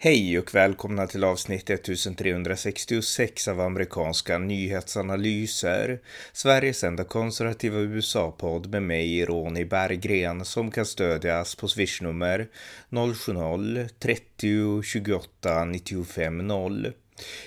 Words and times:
Hej 0.00 0.38
och 0.38 0.54
välkomna 0.54 1.06
till 1.06 1.24
avsnitt 1.24 1.70
1366 1.70 3.48
av 3.48 3.60
amerikanska 3.60 4.38
nyhetsanalyser. 4.38 6.00
Sveriges 6.32 6.84
enda 6.84 7.04
konservativa 7.04 7.78
USA-podd 7.78 8.70
med 8.70 8.82
mig, 8.82 9.24
Ronny 9.24 9.64
Berggren, 9.64 10.44
som 10.44 10.70
kan 10.70 10.86
stödjas 10.86 11.54
på 11.54 11.68
swishnummer 11.68 12.48
070-30 12.90 14.82
28 14.82 15.64
95 15.64 16.46
0. 16.46 16.92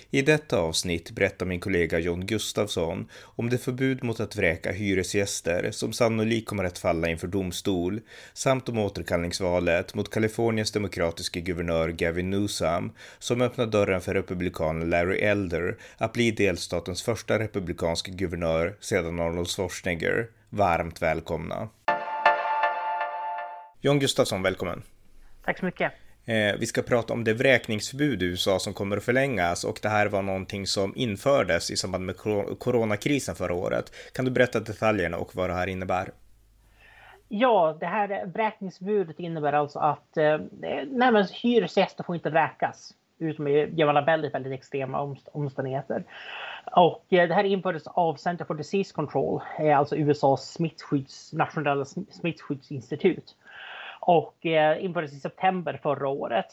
I 0.09 0.21
detta 0.21 0.59
avsnitt 0.59 1.11
berättar 1.11 1.45
min 1.45 1.59
kollega 1.59 1.99
John 1.99 2.25
Gustafsson 2.25 3.09
om 3.21 3.49
det 3.49 3.57
förbud 3.57 4.03
mot 4.03 4.19
att 4.19 4.35
vräka 4.35 4.71
hyresgäster 4.71 5.71
som 5.71 5.93
sannolikt 5.93 6.47
kommer 6.47 6.63
att 6.63 6.77
falla 6.77 7.09
inför 7.09 7.27
domstol 7.27 8.01
samt 8.33 8.69
om 8.69 8.77
återkallningsvalet 8.77 9.95
mot 9.95 10.11
Kaliforniens 10.11 10.71
demokratiske 10.71 11.41
guvernör 11.41 11.89
Gavin 11.89 12.29
Newsom 12.29 12.91
som 13.19 13.41
öppnar 13.41 13.65
dörren 13.65 14.01
för 14.01 14.13
republikanen 14.13 14.89
Larry 14.89 15.17
Elder 15.17 15.77
att 15.97 16.13
bli 16.13 16.31
delstatens 16.31 17.03
första 17.03 17.39
republikanske 17.39 18.11
guvernör 18.11 18.77
sedan 18.79 19.19
Arnold 19.19 19.47
Schwarzenegger. 19.47 20.27
Varmt 20.49 21.01
välkomna! 21.01 21.69
John 23.81 23.99
Gustafsson, 23.99 24.43
välkommen! 24.43 24.83
Tack 25.45 25.59
så 25.59 25.65
mycket! 25.65 25.91
Eh, 26.25 26.55
vi 26.59 26.65
ska 26.65 26.81
prata 26.81 27.13
om 27.13 27.23
det 27.23 27.33
vräkningsförbud 27.33 28.23
i 28.23 28.25
USA 28.25 28.59
som 28.59 28.73
kommer 28.73 28.97
att 28.97 29.03
förlängas 29.03 29.63
och 29.63 29.79
det 29.81 29.89
här 29.89 30.07
var 30.07 30.21
någonting 30.21 30.67
som 30.67 30.93
infördes 30.95 31.71
i 31.71 31.77
samband 31.77 32.05
med 32.05 32.17
coronakrisen 32.59 33.35
förra 33.35 33.53
året. 33.53 33.91
Kan 34.13 34.25
du 34.25 34.31
berätta 34.31 34.59
detaljerna 34.59 35.17
och 35.17 35.35
vad 35.35 35.49
det 35.49 35.53
här 35.53 35.67
innebär? 35.67 36.11
Ja, 37.27 37.77
det 37.79 37.85
här 37.85 38.25
vräkningsförbudet 38.25 39.19
innebär 39.19 39.53
alltså 39.53 39.79
att 39.79 40.17
eh, 40.17 40.39
nej, 40.91 41.27
hyresgäster 41.43 42.03
får 42.03 42.15
inte 42.15 42.29
vräkas 42.29 42.93
utom 43.19 43.47
i 43.47 43.65
väldigt, 44.05 44.33
väldigt 44.33 44.53
extrema 44.53 45.15
omständigheter. 45.25 46.03
Och 46.71 47.05
eh, 47.09 47.27
det 47.27 47.33
här 47.33 47.43
infördes 47.43 47.87
av 47.87 48.15
Center 48.15 48.45
for 48.45 48.55
Disease 48.55 48.93
Control, 48.93 49.41
eh, 49.59 49.77
alltså 49.77 49.95
USAs 49.95 50.53
smittskydds, 50.53 51.33
nationella 51.33 51.85
smittskyddsinstitut 51.85 53.35
och 54.01 54.45
eh, 54.45 54.85
infördes 54.85 55.13
i 55.13 55.19
september 55.19 55.79
förra 55.83 56.07
året. 56.07 56.45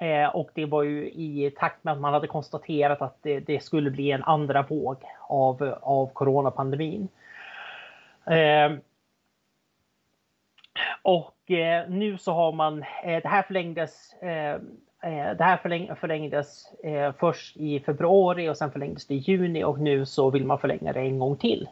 Eh, 0.00 0.26
och 0.26 0.50
det 0.54 0.66
var 0.66 0.82
ju 0.82 1.10
i 1.10 1.52
takt 1.56 1.84
med 1.84 1.92
att 1.92 2.00
man 2.00 2.12
hade 2.12 2.26
konstaterat 2.26 3.02
att 3.02 3.18
det, 3.22 3.40
det 3.40 3.60
skulle 3.60 3.90
bli 3.90 4.10
en 4.10 4.22
andra 4.22 4.62
våg 4.62 4.96
av, 5.28 5.78
av 5.82 6.06
coronapandemin. 6.12 7.08
Eh, 8.26 8.72
och 11.02 11.50
eh, 11.50 11.88
nu 11.88 12.18
så 12.18 12.32
har 12.32 12.52
man, 12.52 12.82
eh, 12.82 13.22
det 13.22 13.28
här 13.28 13.42
förlängdes 13.42 14.14
eh, 14.22 14.54
eh 15.02 15.36
det 15.36 15.44
här 15.44 15.56
förläng, 15.56 15.96
förlängdes 15.96 16.74
eh, 16.84 17.12
först 17.18 17.56
i 17.56 17.80
februari 17.80 18.48
och 18.48 18.56
sen 18.56 18.72
förlängdes 18.72 19.06
det 19.06 19.14
i 19.14 19.18
juni 19.18 19.64
och 19.64 19.78
nu 19.78 20.06
så 20.06 20.30
vill 20.30 20.46
man 20.46 20.58
förlänga 20.58 20.92
det 20.92 21.00
en 21.00 21.18
gång 21.18 21.36
till. 21.36 21.68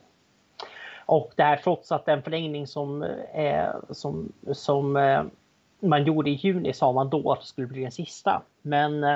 Och 1.12 1.32
det 1.36 1.42
här 1.42 1.56
trots 1.56 1.92
att 1.92 2.06
den 2.06 2.22
förlängning 2.22 2.66
som, 2.66 3.02
eh, 3.34 3.68
som, 3.90 4.32
som 4.52 4.96
eh, 4.96 5.22
man 5.80 6.04
gjorde 6.04 6.30
i 6.30 6.32
juni 6.32 6.72
sa 6.72 6.92
man 6.92 7.10
då 7.10 7.32
att 7.32 7.40
det 7.40 7.46
skulle 7.46 7.66
bli 7.66 7.82
den 7.82 7.92
sista. 7.92 8.42
Men, 8.62 9.04
eh, 9.04 9.14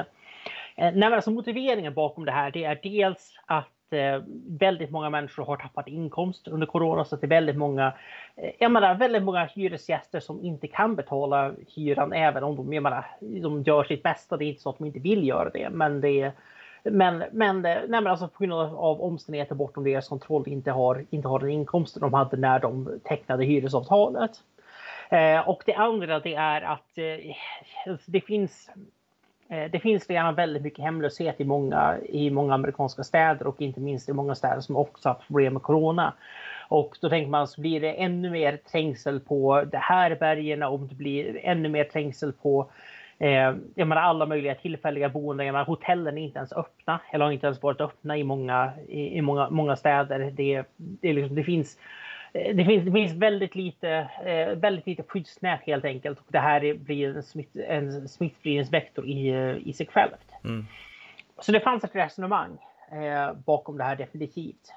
eh 0.77 0.95
nej, 0.95 1.15
alltså 1.15 1.31
motiveringen 1.31 1.95
bakom 1.95 2.25
det 2.25 2.33
här 2.33 2.51
det 2.51 2.65
är 2.65 2.81
dels 2.83 3.35
att 3.47 3.93
eh, 3.93 4.23
väldigt 4.47 4.91
många 4.91 5.11
människor 5.11 5.45
har 5.45 5.57
tappat 5.57 5.89
inkomst 5.89 6.49
under 6.49 6.67
corona 6.67 7.05
så 7.05 7.15
att 7.15 7.21
det 7.21 7.27
är 7.27 7.39
väldigt 7.41 7.57
många, 7.57 7.93
eh, 8.37 8.51
jag 8.59 8.73
menar, 8.73 8.95
väldigt 8.95 9.23
många 9.23 9.45
hyresgäster 9.45 10.21
som 10.21 10.45
inte 10.45 10.69
kan 10.69 10.97
betala 10.97 11.53
hyran 11.75 12.13
även 12.13 12.45
om 12.45 12.57
de, 12.57 12.73
jag 12.73 12.83
menar, 12.83 13.07
de 13.21 13.63
gör 13.63 13.85
sitt 13.85 14.03
bästa. 14.03 14.37
Det 14.37 14.45
är 14.45 14.49
inte 14.49 14.63
så 14.63 14.71
att 14.71 14.79
de 14.79 14.87
inte 14.87 14.99
vill 14.99 15.29
göra 15.29 15.51
det, 15.51 15.71
men 15.71 16.01
det 16.01 16.21
är 16.21 16.33
men, 16.91 17.25
men, 17.33 17.57
eh, 17.57 17.75
nej, 17.89 17.89
men 17.89 18.07
alltså 18.07 18.29
på 18.29 18.45
grund 18.45 18.53
av 18.53 19.03
omständigheter 19.03 19.55
bortom 19.55 19.85
deras 19.85 20.09
kontroll 20.09 20.49
inte 20.49 20.71
har, 20.71 21.05
inte 21.11 21.29
har 21.29 21.39
den 21.39 21.51
inkomsten 21.51 22.01
de 22.01 22.15
hade 22.15 22.37
när 22.37 22.59
de 22.59 23.01
tecknade 23.05 23.45
hyresavtalet. 23.45 24.31
Eh, 25.09 25.49
och 25.49 25.63
det 25.67 25.75
andra 25.75 26.21
det 26.21 26.35
är 26.35 26.63
att 26.63 26.99
eh, 26.99 27.97
det 28.07 28.21
finns 28.21 28.71
eh, 29.49 29.71
det 29.71 29.81
finns 29.81 30.11
redan 30.11 30.35
väldigt 30.35 30.63
mycket 30.63 30.85
hemlöshet 30.85 31.41
i 31.41 31.45
många, 31.45 31.99
i 32.09 32.31
många 32.31 32.55
amerikanska 32.55 33.05
städer 33.05 33.47
och 33.47 33.61
inte 33.63 33.81
minst 33.81 34.09
i 34.09 34.13
många 34.13 34.35
städer 34.35 34.61
som 34.61 34.77
också 34.77 35.09
har 35.09 35.15
problem 35.15 35.53
med 35.53 35.63
corona. 35.63 36.13
Och 36.69 36.99
då 37.01 37.09
tänker 37.09 37.31
man 37.31 37.49
så 37.49 37.61
blir 37.61 37.81
det 37.81 37.93
ännu 37.93 38.31
mer 38.31 38.57
trängsel 38.57 39.21
på 39.21 39.65
det 39.73 39.79
här 39.79 40.17
bergen 40.21 40.63
och 40.63 40.81
det 40.81 40.95
blir 40.95 41.41
ännu 41.43 41.69
mer 41.69 41.85
trängsel 41.85 42.33
på 42.33 42.71
Eh, 43.19 43.55
jag 43.75 43.89
menar 43.89 44.03
alla 44.03 44.27
möjliga 44.27 44.55
tillfälliga 44.55 45.09
boenden. 45.09 45.47
Jag 45.47 45.53
menar, 45.53 45.65
hotellen 45.65 46.19
är 46.19 46.23
inte 46.23 46.39
ens 46.39 46.53
öppna 46.53 47.01
eller 47.13 47.25
har 47.25 47.33
inte 47.33 47.47
ens 47.47 47.63
varit 47.63 47.81
öppna 47.81 48.17
i 48.17 48.25
många, 48.25 48.73
i, 48.89 49.17
i 49.19 49.23
många, 49.23 49.51
många 49.51 49.77
städer. 49.77 50.31
Det, 50.31 50.65
det, 50.77 51.13
liksom, 51.13 51.37
det, 51.37 51.45
finns, 51.45 51.79
eh, 52.33 52.57
det, 52.57 52.65
finns, 52.65 52.85
det 52.85 52.93
finns 52.93 53.13
väldigt 53.13 53.55
lite, 53.55 54.09
eh, 54.25 54.59
väldigt 54.59 54.87
lite 54.87 55.03
skyddsnät 55.03 55.61
helt 55.63 55.85
enkelt. 55.85 56.19
Och 56.19 56.27
det 56.29 56.39
här 56.39 56.75
blir 56.75 57.17
en, 57.17 57.23
smitt, 57.23 57.57
en 57.57 58.09
smittspridningsvektor 58.09 59.07
i, 59.07 59.31
i 59.65 59.73
sig 59.73 59.87
självt. 59.87 60.33
Mm. 60.45 60.67
Så 61.41 61.53
det 61.53 61.61
fanns 61.61 61.85
ett 61.85 61.95
resonemang 61.95 62.59
eh, 62.93 63.33
bakom 63.33 63.79
det 63.79 63.85
här 63.85 63.97
definitivt. 63.97 64.73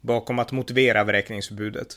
Bakom 0.00 0.38
att 0.38 0.52
motivera 0.52 1.04
vräkningsförbudet? 1.04 1.88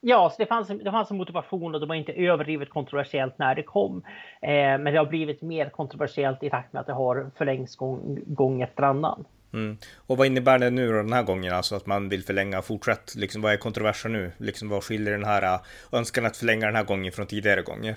Ja, 0.00 0.30
så 0.30 0.42
det 0.42 0.46
fanns, 0.46 0.68
det 0.68 0.90
fanns 0.90 1.10
en 1.10 1.16
motivation 1.16 1.74
och 1.74 1.80
det 1.80 1.86
var 1.86 1.94
inte 1.94 2.12
överdrivet 2.12 2.70
kontroversiellt 2.70 3.38
när 3.38 3.54
det 3.54 3.62
kom. 3.62 4.02
Eh, 4.42 4.50
men 4.52 4.84
det 4.84 4.98
har 4.98 5.06
blivit 5.06 5.42
mer 5.42 5.68
kontroversiellt 5.68 6.42
i 6.42 6.50
takt 6.50 6.72
med 6.72 6.80
att 6.80 6.86
det 6.86 6.92
har 6.92 7.30
förlängts 7.36 7.76
gång, 7.76 8.18
gång 8.26 8.62
efter 8.62 8.82
annan. 8.82 9.24
Mm. 9.52 9.78
Och 10.06 10.16
vad 10.16 10.26
innebär 10.26 10.58
det 10.58 10.70
nu 10.70 10.92
då, 10.92 10.96
den 10.96 11.12
här 11.12 11.22
gången, 11.22 11.52
alltså 11.52 11.74
att 11.74 11.86
man 11.86 12.08
vill 12.08 12.24
förlänga 12.24 12.62
fortsatt? 12.62 13.14
Liksom, 13.16 13.42
vad 13.42 13.52
är 13.52 13.56
kontroversen 13.56 14.12
nu? 14.12 14.32
Liksom, 14.38 14.68
vad 14.68 14.84
skiljer 14.84 15.12
den 15.12 15.24
här 15.24 15.42
äh, 15.42 15.60
önskan 15.92 16.26
att 16.26 16.36
förlänga 16.36 16.66
den 16.66 16.76
här 16.76 16.84
gången 16.84 17.12
från 17.12 17.26
tidigare 17.26 17.62
gånger? 17.62 17.96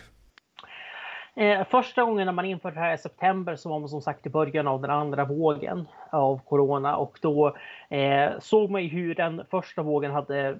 Eh, 1.36 1.64
första 1.64 2.04
gången 2.04 2.26
när 2.26 2.34
man 2.34 2.46
införde 2.46 2.76
det 2.76 2.80
här 2.82 2.94
i 2.94 2.98
september 2.98 3.56
så 3.56 3.70
var 3.70 3.80
man 3.80 3.90
som 3.90 4.02
sagt 4.02 4.26
i 4.26 4.30
början 4.30 4.68
av 4.68 4.82
den 4.82 4.92
andra 4.92 5.26
vågen 5.26 5.88
av 6.10 6.42
corona 6.46 6.96
och 6.96 7.20
då 7.22 7.56
eh, 7.90 8.32
såg 8.40 8.70
man 8.72 8.84
ju 8.84 8.90
hur 8.90 9.16
den 9.16 9.46
första 9.52 9.82
vågen 9.82 10.12
hade, 10.12 10.58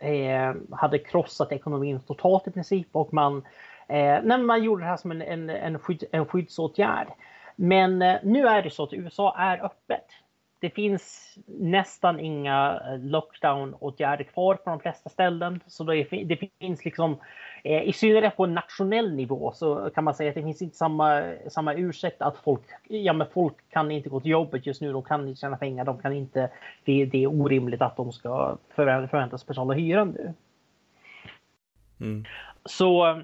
eh, 0.00 0.54
hade 0.72 0.98
krossat 0.98 1.52
ekonomin 1.52 2.00
totalt 2.00 2.48
i 2.48 2.50
princip 2.50 2.88
och 2.92 3.14
man, 3.14 3.36
eh, 3.88 4.18
när 4.22 4.38
man 4.38 4.64
gjorde 4.64 4.82
det 4.82 4.88
här 4.88 4.96
som 4.96 5.10
en, 5.10 5.22
en, 5.22 5.50
en, 5.50 5.78
skydd, 5.78 6.04
en 6.12 6.26
skyddsåtgärd. 6.26 7.08
Men 7.56 8.02
eh, 8.02 8.16
nu 8.22 8.46
är 8.46 8.62
det 8.62 8.70
så 8.70 8.82
att 8.82 8.92
USA 8.92 9.34
är 9.38 9.64
öppet 9.64 10.04
det 10.60 10.70
finns 10.70 11.34
nästan 11.46 12.20
inga 12.20 12.80
eh, 12.84 12.98
lockdown-åtgärder 12.98 14.24
kvar 14.24 14.54
på 14.54 14.70
de 14.70 14.80
flesta 14.80 15.10
ställen. 15.10 15.60
Så 15.66 15.84
det, 15.84 16.04
det 16.24 16.50
finns 16.58 16.84
liksom, 16.84 17.16
i 17.66 17.92
synnerhet 17.92 18.36
på 18.36 18.46
nationell 18.46 19.14
nivå 19.14 19.52
så 19.52 19.90
kan 19.94 20.04
man 20.04 20.14
säga 20.14 20.28
att 20.28 20.34
det 20.34 20.42
finns 20.42 20.62
inte 20.62 20.76
samma, 20.76 21.32
samma 21.48 21.74
ursäkt 21.74 22.22
att 22.22 22.36
folk, 22.38 22.62
ja 22.88 23.12
men 23.12 23.26
folk 23.26 23.54
kan 23.70 23.90
inte 23.90 24.08
gå 24.08 24.20
till 24.20 24.30
jobbet 24.30 24.66
just 24.66 24.80
nu, 24.80 24.92
de 24.92 25.02
kan 25.02 25.28
inte 25.28 25.40
tjäna 25.40 25.56
pengar, 25.56 25.84
de 25.84 25.98
kan 25.98 26.12
inte, 26.12 26.50
det, 26.84 27.04
det 27.04 27.22
är 27.22 27.26
orimligt 27.26 27.82
att 27.82 27.96
de 27.96 28.12
ska 28.12 28.56
förväntas 28.74 29.46
betala 29.46 29.74
hyran 29.74 30.08
nu. 30.10 30.34
Mm. 32.00 32.24
Så 32.64 33.22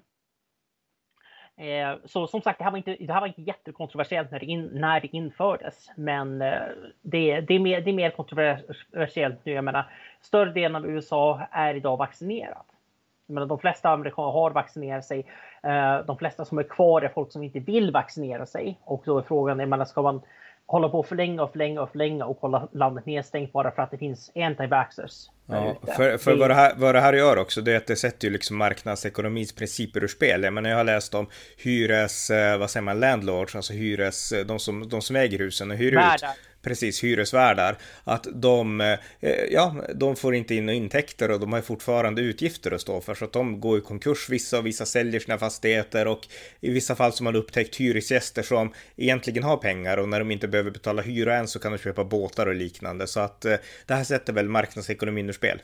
Eh, 1.57 1.97
så 2.05 2.27
som 2.27 2.43
sagt, 2.43 2.59
det 2.59 2.65
här 2.65 2.71
var 2.71 2.79
inte, 2.79 2.97
det 3.01 3.13
här 3.13 3.21
var 3.21 3.27
inte 3.27 3.43
jättekontroversiellt 3.43 4.31
när 4.31 4.41
det, 4.41 4.47
in, 4.47 4.67
när 4.73 5.01
det 5.01 5.17
infördes. 5.17 5.91
Men 5.97 6.43
eh, 6.43 6.61
det, 7.03 7.41
det, 7.41 7.55
är 7.55 7.59
mer, 7.59 7.81
det 7.81 7.91
är 7.91 7.95
mer 7.95 8.11
kontroversiellt 8.11 9.45
nu. 9.45 9.53
Jag 9.53 9.65
menar, 9.65 9.85
större 10.21 10.53
delen 10.53 10.77
av 10.77 10.91
USA 10.91 11.41
är 11.51 11.75
idag 11.75 11.97
vaccinerat. 11.97 12.72
Menar, 13.33 13.47
de 13.47 13.59
flesta 13.59 13.89
amerikaner 13.89 14.33
har 14.33 14.51
vaccinerat 14.51 15.05
sig. 15.05 15.27
Eh, 15.63 16.07
de 16.07 16.19
flesta 16.19 16.45
som 16.45 16.59
är 16.59 16.63
kvar 16.63 17.03
är 17.03 17.09
folk 17.09 17.33
som 17.33 17.43
inte 17.43 17.59
vill 17.59 17.91
vaccinera 17.93 18.47
sig. 18.47 18.79
Och 18.85 19.03
då 19.07 19.19
är 19.19 19.23
frågan, 19.23 19.59
jag 19.59 19.69
menar, 19.69 19.85
ska 19.85 20.03
man 20.03 20.21
hålla 20.67 20.89
på 20.89 21.03
för 21.03 21.17
länge 21.17 21.41
och 21.41 21.51
för 21.51 21.59
länge 21.59 21.81
och 21.81 21.91
för 21.91 21.99
länge 21.99 22.25
och 22.25 22.39
hålla 22.41 22.69
landet 22.73 23.07
nedstängt 23.07 23.53
bara 23.53 23.71
för 23.71 23.83
att 23.83 23.91
det 23.91 23.99
finns 23.99 24.33
anti-vaxxers. 24.35 25.31
Ja, 25.47 25.77
för, 25.97 26.19
för 26.19 26.37
vad, 26.37 26.51
det 26.51 26.55
här, 26.55 26.73
vad 26.77 26.95
det 26.95 27.01
här 27.01 27.13
gör 27.13 27.39
också, 27.39 27.61
det 27.61 27.73
är 27.73 27.77
att 27.77 27.87
det 27.87 27.97
sätter 27.97 28.29
ju 28.29 28.33
liksom 28.33 28.57
marknadsekonomins 28.57 29.55
principer 29.55 30.05
ur 30.05 30.09
spel. 30.09 30.43
Jag 30.43 30.55
menar, 30.55 30.71
jag 30.71 30.77
har 30.77 30.85
läst 30.85 31.15
om 31.15 31.27
hyres, 31.65 32.31
eh, 32.31 32.59
vad 32.59 32.71
säger 32.71 32.85
man, 32.85 33.01
landlords, 33.01 33.57
alltså 33.57 33.73
hyres, 33.73 34.33
de 34.47 34.59
som, 34.59 34.89
de 34.89 35.01
som 35.01 35.17
äger 35.17 35.39
husen 35.39 35.71
och 35.71 35.77
hyr 35.77 35.95
Värdar. 35.95 36.15
ut 36.15 36.52
precis 36.63 37.05
hyresvärdar, 37.05 37.79
att 38.05 38.27
de, 38.33 38.81
eh, 38.81 38.99
eh, 39.21 39.45
ja, 39.51 39.77
de 39.95 40.17
får 40.17 40.35
inte 40.35 40.55
in 40.55 40.69
intäkter 40.69 41.31
och 41.31 41.41
de 41.41 41.53
har 41.53 41.61
fortfarande 41.61 42.23
utgifter 42.23 42.71
att 42.71 42.81
stå 42.81 43.01
för 43.01 43.15
så 43.15 43.25
att 43.25 43.33
de 43.33 43.61
går 43.61 43.79
i 43.79 43.81
konkurs 43.81 44.29
vissa 44.29 44.59
och 44.59 44.67
vissa 44.67 44.87
säljer 44.87 45.21
sina 45.21 45.39
fastigheter 45.39 46.07
och 46.07 46.27
i 46.61 46.71
vissa 46.71 46.95
fall 46.95 47.13
så 47.13 47.25
har 47.25 47.33
man 47.33 47.37
upptäckt 47.37 47.77
hyresgäster 47.77 48.43
som 48.43 48.73
egentligen 48.97 49.43
har 49.43 49.57
pengar 49.57 49.97
och 49.97 50.09
när 50.09 50.19
de 50.19 50.31
inte 50.31 50.49
behöver 50.49 50.71
betala 50.71 51.03
hyra 51.03 51.37
än 51.37 51.49
så 51.49 51.59
kan 51.59 51.73
de 51.73 51.79
köpa 51.79 52.05
båtar 52.05 52.47
och 52.47 52.55
liknande 52.55 53.07
så 53.07 53.21
att 53.21 53.45
eh, 53.45 53.57
det 53.87 53.95
här 53.95 54.05
sätter 54.05 54.33
väl 54.33 54.49
marknadsekonomin 54.49 55.29
ur 55.29 55.33
spel. 55.33 55.63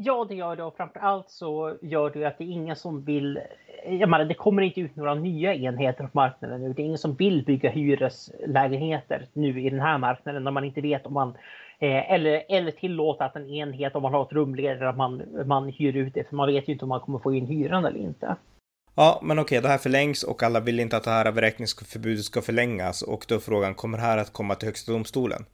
Ja, 0.00 0.26
det 0.28 0.34
gör 0.34 0.56
det 0.56 0.62
och 0.62 0.76
framför 0.76 1.00
allt 1.00 1.30
så 1.30 1.76
gör 1.82 2.10
det 2.10 2.24
att 2.24 2.38
det 2.38 2.44
är 2.44 2.48
ingen 2.48 2.76
som 2.76 3.04
vill. 3.04 3.40
Jag 3.86 4.08
menar, 4.08 4.24
det 4.24 4.34
kommer 4.34 4.62
inte 4.62 4.80
ut 4.80 4.96
några 4.96 5.14
nya 5.14 5.54
enheter 5.54 6.04
på 6.04 6.10
marknaden 6.12 6.60
nu. 6.60 6.72
Det 6.72 6.82
är 6.82 6.84
ingen 6.84 6.98
som 6.98 7.14
vill 7.14 7.44
bygga 7.44 7.70
hyreslägenheter 7.70 9.26
nu 9.32 9.60
i 9.66 9.70
den 9.70 9.80
här 9.80 9.98
marknaden 9.98 10.44
när 10.44 10.50
man 10.50 10.64
inte 10.64 10.80
vet 10.80 11.06
om 11.06 11.12
man 11.12 11.28
eh, 11.78 12.12
eller, 12.12 12.44
eller 12.48 12.70
tillåta 12.70 13.24
att 13.24 13.36
en 13.36 13.50
enhet 13.50 13.96
om 13.96 14.02
man 14.02 14.12
har 14.12 14.22
ett 14.22 14.32
rumledare 14.32 14.88
att 14.88 14.96
man, 14.96 15.22
man 15.46 15.68
hyr 15.68 15.96
ut 15.96 16.14
det 16.14 16.28
för 16.28 16.36
man 16.36 16.48
vet 16.48 16.68
ju 16.68 16.72
inte 16.72 16.84
om 16.84 16.88
man 16.88 17.00
kommer 17.00 17.18
få 17.18 17.34
in 17.34 17.46
hyran 17.46 17.84
eller 17.84 18.00
inte. 18.00 18.36
Ja, 18.94 19.20
men 19.22 19.38
okej, 19.38 19.62
det 19.62 19.68
här 19.68 19.78
förlängs 19.78 20.22
och 20.22 20.42
alla 20.42 20.60
vill 20.60 20.80
inte 20.80 20.96
att 20.96 21.04
det 21.04 21.10
här 21.10 21.32
beräkningsförbudet 21.32 22.24
ska 22.24 22.40
förlängas 22.40 23.02
och 23.02 23.24
då 23.28 23.34
är 23.34 23.38
frågan, 23.38 23.74
kommer 23.74 23.98
det 23.98 24.04
här 24.04 24.18
att 24.18 24.32
komma 24.32 24.54
till 24.54 24.68
Högsta 24.68 24.92
domstolen? 24.92 25.44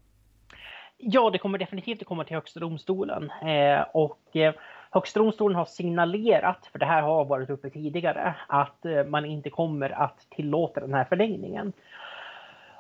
Ja, 1.07 1.31
det 1.31 1.39
kommer 1.39 1.59
definitivt 1.59 2.01
att 2.01 2.09
komma 2.09 2.25
till 2.25 2.37
Högsta 2.37 2.61
domstolen 2.61 3.31
eh, 3.31 3.85
och 3.93 4.37
eh, 4.37 4.55
Högsta 4.91 5.21
domstolen 5.21 5.57
har 5.57 5.65
signalerat, 5.65 6.69
för 6.73 6.79
det 6.79 6.87
här 6.87 7.03
har 7.03 7.25
varit 7.25 7.51
uppe 7.51 7.71
tidigare, 7.71 8.35
att 8.47 8.85
eh, 8.85 9.05
man 9.05 9.25
inte 9.25 9.51
kommer 9.51 9.91
att 9.91 10.27
tillåta 10.31 10.81
den 10.81 10.95
här 10.95 11.05
förlängningen. 11.05 11.73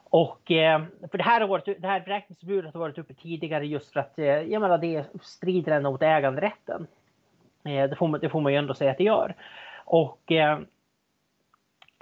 Och 0.05 0.50
eh, 0.50 0.82
för 1.11 1.19
det 1.19 1.25
här, 1.25 1.41
har 1.41 1.49
varit, 1.49 1.65
det 1.65 1.88
här 1.88 2.00
beräkningsförbudet 2.00 2.75
har 2.75 2.81
varit 2.81 2.99
uppe 2.99 3.15
tidigare 3.15 3.67
just 3.67 3.93
för 3.93 4.00
att 4.00 4.19
eh, 4.19 4.26
jag 4.26 4.61
menar, 4.61 4.79
det 4.79 5.05
strider 5.23 5.81
mot 5.81 6.03
äganderätten. 6.03 6.87
Eh, 7.65 7.91
det, 7.91 7.97
får 7.97 8.09
man, 8.09 8.21
det 8.21 8.29
får 8.29 8.41
man 8.41 8.53
ju 8.53 8.59
ändå 8.59 8.75
säga 8.75 8.91
att 8.91 8.99
det 8.99 9.05
gör. 9.05 9.35
Och 9.85 10.32
eh, 10.32 10.59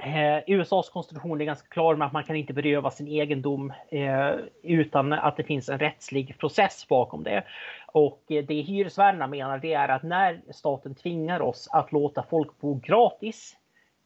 eh, 0.03 0.43
USAs 0.47 0.91
konstitution 0.91 1.41
är 1.41 1.45
ganska 1.45 1.69
klar 1.69 1.97
med 1.97 2.07
att 2.07 2.13
man 2.13 2.25
kan 2.25 2.37
inte 2.37 2.53
beröva 2.53 2.91
sin 2.91 3.09
egendom 3.09 3.73
eh, 3.89 4.35
utan 4.63 5.13
att 5.13 5.37
det 5.37 5.45
finns 5.45 5.69
en 5.69 5.79
rättslig 5.79 6.39
process 6.39 6.89
bakom 6.89 7.23
det. 7.23 7.45
Och 7.87 8.23
eh, 8.29 8.45
det 8.45 8.61
hyresvärdarna 8.61 9.27
menar 9.27 9.59
det 9.59 9.75
är 9.75 9.89
att 9.89 10.03
när 10.03 10.41
staten 10.51 10.95
tvingar 10.95 11.41
oss 11.41 11.69
att 11.73 11.93
låta 11.93 12.23
folk 12.23 12.61
bo 12.61 12.75
gratis 12.75 13.57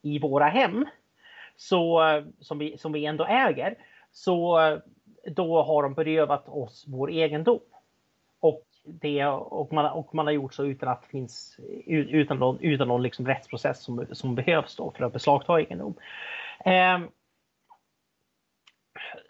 i 0.03 0.19
våra 0.19 0.47
hem, 0.47 0.87
så, 1.57 2.09
eh, 2.09 2.25
som, 2.41 2.59
vi, 2.59 2.79
som 2.79 2.93
vi 2.93 3.07
ändå 3.07 3.25
äger, 3.27 3.75
så 4.13 4.61
eh, 4.61 4.79
då 5.27 5.63
har 5.63 5.83
de 5.83 5.95
berövat 5.95 6.49
oss 6.49 6.85
vår 6.89 7.11
egendom. 7.11 7.61
Och 8.41 8.66
det 8.87 9.27
och 9.27 9.73
man, 9.73 9.87
och 9.87 10.15
man 10.15 10.27
har 10.27 10.33
gjort 10.33 10.55
så 10.55 10.65
utan 10.65 10.89
att 10.89 11.03
det 11.03 11.09
finns 11.09 11.57
utan 11.87 12.39
någon, 12.39 12.61
utan 12.61 12.89
någon 12.89 13.03
liksom 13.03 13.27
rättsprocess 13.27 13.83
som, 13.83 14.07
som 14.13 14.35
behövs 14.35 14.77
då 14.77 14.93
för 14.97 15.05
att 15.05 15.13
beslagta 15.13 15.61
egendom. 15.61 15.95
Eh, 16.65 16.99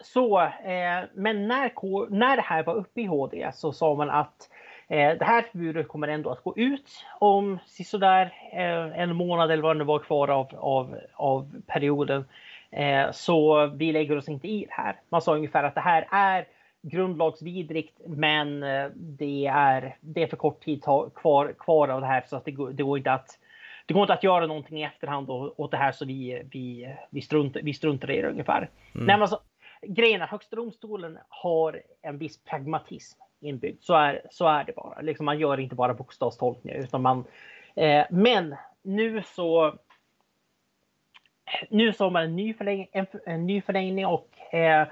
så, 0.01 0.41
eh, 0.41 1.03
men 1.13 1.47
när, 1.47 1.71
när 2.09 2.35
det 2.35 2.41
här 2.41 2.63
var 2.63 2.75
uppe 2.75 3.01
i 3.01 3.05
HD 3.05 3.51
så 3.53 3.73
sa 3.73 3.95
man 3.95 4.09
att 4.09 4.49
eh, 4.87 5.17
det 5.17 5.25
här 5.25 5.41
förbudet 5.41 5.87
kommer 5.87 6.07
ändå 6.07 6.29
att 6.29 6.43
gå 6.43 6.53
ut 6.57 7.05
om 7.19 7.59
sådär 7.85 8.33
eh, 8.51 9.01
en 9.01 9.15
månad 9.15 9.51
eller 9.51 9.63
vad 9.63 9.77
det 9.77 9.83
var 9.83 9.99
kvar 9.99 10.27
av, 10.27 10.47
av, 10.55 10.97
av 11.13 11.61
perioden. 11.67 12.25
Eh, 12.71 13.11
så 13.11 13.65
vi 13.65 13.91
lägger 13.91 14.17
oss 14.17 14.29
inte 14.29 14.47
i 14.47 14.65
det 14.65 14.73
här. 14.73 14.99
Man 15.09 15.21
sa 15.21 15.35
ungefär 15.35 15.63
att 15.63 15.75
det 15.75 15.81
här 15.81 16.07
är 16.11 16.47
grundlagsvidrigt, 16.81 18.01
men 18.07 18.63
eh, 18.63 18.89
det 18.95 19.45
är, 19.45 19.97
det 20.01 20.23
är 20.23 20.27
för 20.27 20.37
kort 20.37 20.63
tid 20.63 20.83
kvar, 21.15 21.53
kvar 21.59 21.87
av 21.87 22.01
det 22.01 22.07
här 22.07 22.23
så 22.27 22.35
att 22.35 22.45
det 22.45 22.51
går, 22.51 22.71
det 22.71 22.83
går 22.83 22.97
inte 22.97 23.11
att 23.11 23.39
det 23.85 23.93
går 23.93 24.03
inte 24.03 24.13
att 24.13 24.23
göra 24.23 24.47
någonting 24.47 24.79
i 24.79 24.83
efterhand 24.83 25.29
åt 25.29 25.71
det 25.71 25.77
här 25.77 25.91
så 25.91 26.05
vi, 26.05 26.43
vi, 26.51 26.95
vi, 27.09 27.21
struntar, 27.21 27.61
vi 27.61 27.73
struntar 27.73 28.11
i 28.11 28.21
det 28.21 28.29
ungefär. 28.29 28.57
Mm. 28.57 28.69
Nej, 28.93 29.05
men 29.05 29.21
alltså, 29.21 29.39
grejen 29.81 30.21
är 30.21 30.27
Högsta 30.27 30.55
domstolen 30.55 31.17
har 31.29 31.81
en 32.01 32.17
viss 32.17 32.43
pragmatism 32.43 33.19
inbyggd. 33.39 33.83
Så 33.83 33.95
är, 33.95 34.21
så 34.31 34.47
är 34.47 34.63
det 34.63 34.73
bara. 34.75 35.01
Liksom, 35.01 35.25
man 35.25 35.39
gör 35.39 35.59
inte 35.59 35.75
bara 35.75 35.93
bokstavstolkningar 35.93 36.77
utan 36.77 37.01
man... 37.01 37.23
Eh, 37.75 38.05
men 38.09 38.55
nu 38.81 39.23
så... 39.23 39.75
Nu 41.69 41.93
så 41.93 42.03
har 42.03 42.11
man 42.11 42.23
en 42.23 42.35
ny 42.35 42.53
förlängning, 42.53 42.89
en, 42.91 43.05
en 43.25 43.45
ny 43.45 43.61
förlängning 43.61 44.05
och 44.05 44.53
eh, 44.53 44.87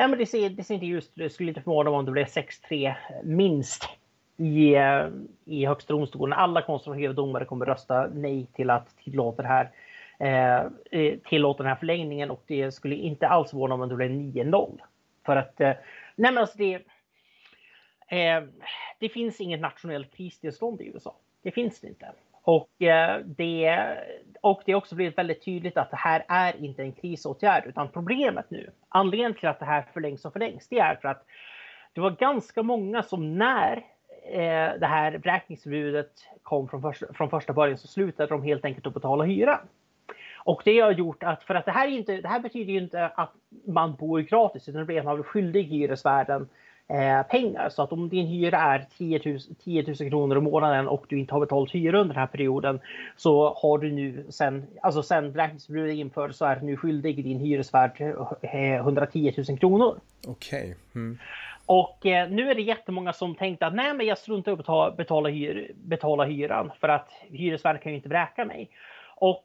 Ja, 0.00 0.08
men 0.08 0.18
det 0.18 0.26
ser, 0.26 0.50
det 0.50 0.64
ser 0.64 0.74
inte 0.74 0.86
just 0.86 1.12
Det 1.14 1.30
skulle 1.30 1.50
inte 1.50 1.62
förvåna 1.62 1.90
om 1.90 2.04
det 2.04 2.12
blev 2.12 2.26
6-3 2.26 2.94
minst 3.24 3.88
i, 4.36 4.74
eh, 4.74 5.06
i 5.44 5.66
Högsta 5.66 5.92
domstolen. 5.92 6.38
Alla 6.38 6.62
konservativa 6.62 7.12
domare 7.12 7.44
kommer 7.44 7.66
rösta 7.66 8.06
nej 8.14 8.46
till 8.54 8.70
att 8.70 8.96
tillåta 8.96 9.42
det 9.42 9.48
här 9.48 9.70
eh, 10.18 10.66
eh 11.00 11.18
tillåta 11.18 11.62
den 11.62 11.70
här 11.70 11.76
förlängningen 11.76 12.30
och 12.30 12.42
det 12.46 12.72
skulle 12.72 12.94
inte 12.94 13.28
alls 13.28 13.50
förvåna 13.50 13.74
om 13.74 13.88
det 13.88 13.94
blev 13.94 14.10
9-0. 14.10 14.80
För 15.26 15.36
att, 15.36 15.60
eh, 15.60 15.72
nej 16.16 16.32
men 16.32 16.38
alltså 16.38 16.58
det, 16.58 16.74
eh, 18.08 18.44
det 18.98 19.08
finns 19.08 19.40
inget 19.40 19.60
nationellt 19.60 20.16
kristillstånd 20.16 20.80
i 20.80 20.86
USA. 20.86 21.16
Det 21.42 21.50
finns 21.50 21.80
det 21.80 21.88
inte. 21.88 22.12
Och, 22.50 22.82
eh, 22.82 23.20
det, 23.24 23.78
och 24.40 24.62
det 24.66 24.72
har 24.72 24.78
också 24.78 24.94
blivit 24.94 25.18
väldigt 25.18 25.44
tydligt 25.44 25.76
att 25.76 25.90
det 25.90 25.96
här 25.96 26.24
är 26.28 26.64
inte 26.64 26.82
en 26.82 26.92
krisåtgärd 26.92 27.66
utan 27.66 27.88
problemet 27.88 28.50
nu, 28.50 28.70
anledningen 28.88 29.34
till 29.34 29.48
att 29.48 29.58
det 29.58 29.64
här 29.64 29.84
förlängs 29.92 30.24
och 30.24 30.32
förlängs, 30.32 30.68
det 30.68 30.78
är 30.78 30.94
för 30.94 31.08
att 31.08 31.24
det 31.92 32.00
var 32.00 32.10
ganska 32.10 32.62
många 32.62 33.02
som 33.02 33.38
när 33.38 33.76
eh, 34.32 34.78
det 34.80 34.86
här 34.86 35.18
vräkningsförbudet 35.18 36.10
kom 36.42 36.68
från, 36.68 36.82
första, 36.82 37.12
från 37.12 37.30
första 37.30 37.52
början 37.52 37.78
så 37.78 37.88
slutade 37.88 38.28
de 38.28 38.42
helt 38.42 38.64
enkelt 38.64 38.86
att 38.86 38.94
betala 38.94 39.24
hyran. 39.24 39.60
Och 40.36 40.62
det 40.64 40.80
har 40.80 40.92
gjort 40.92 41.22
att, 41.22 41.42
för 41.42 41.54
att 41.54 41.64
det 41.64 41.72
här, 41.72 41.88
inte, 41.88 42.20
det 42.20 42.28
här 42.28 42.40
betyder 42.40 42.72
ju 42.72 42.78
inte 42.78 43.06
att 43.06 43.32
man 43.66 43.94
bor 43.94 44.20
gratis 44.20 44.68
utan 44.68 44.78
det 44.78 44.86
blir 44.86 44.98
att 44.98 45.04
man 45.04 45.16
blir 45.16 45.24
skyldig 45.24 45.64
hyresvärden 45.64 46.48
Eh, 46.90 47.22
pengar. 47.22 47.68
Så 47.68 47.82
att 47.82 47.92
om 47.92 48.08
din 48.08 48.26
hyra 48.26 48.58
är 48.58 48.86
10 48.98 49.20
000, 49.24 49.38
10 49.64 49.82
000 49.86 49.96
kronor 49.96 50.38
i 50.38 50.40
månaden 50.40 50.88
och 50.88 51.04
du 51.08 51.18
inte 51.18 51.34
har 51.34 51.40
betalat 51.40 51.74
hyra 51.74 52.00
under 52.00 52.14
den 52.14 52.20
här 52.20 52.26
perioden 52.26 52.80
så 53.16 53.54
har 53.56 53.78
du 53.78 53.92
nu 53.92 54.26
sen, 54.28 54.66
alltså 54.82 55.02
sen 55.02 55.32
beräkningsförbudet 55.32 55.94
infördes 55.94 56.36
så 56.36 56.44
är 56.44 56.56
du 56.56 56.66
nu 56.66 56.76
skyldig 56.76 57.24
din 57.24 57.40
hyresvärd 57.40 58.00
110 58.42 59.34
000 59.48 59.58
kronor. 59.58 60.00
Okej. 60.26 60.60
Okay. 60.60 60.74
Mm. 60.94 61.18
Och 61.66 62.06
eh, 62.06 62.30
nu 62.30 62.50
är 62.50 62.54
det 62.54 62.62
jättemånga 62.62 63.12
som 63.12 63.34
tänkte 63.34 63.66
att 63.66 63.74
nej, 63.74 63.94
men 63.94 64.06
jag 64.06 64.18
struntar 64.18 64.52
i 64.52 64.54
att 64.54 64.58
betala, 64.58 64.90
betala, 64.90 65.28
hyr, 65.28 65.72
betala 65.74 66.24
hyran 66.24 66.70
för 66.80 66.88
att 66.88 67.08
hyresvärden 67.30 67.82
kan 67.82 67.92
ju 67.92 67.96
inte 67.96 68.08
vräka 68.08 68.44
mig. 68.44 68.70
Och 69.16 69.44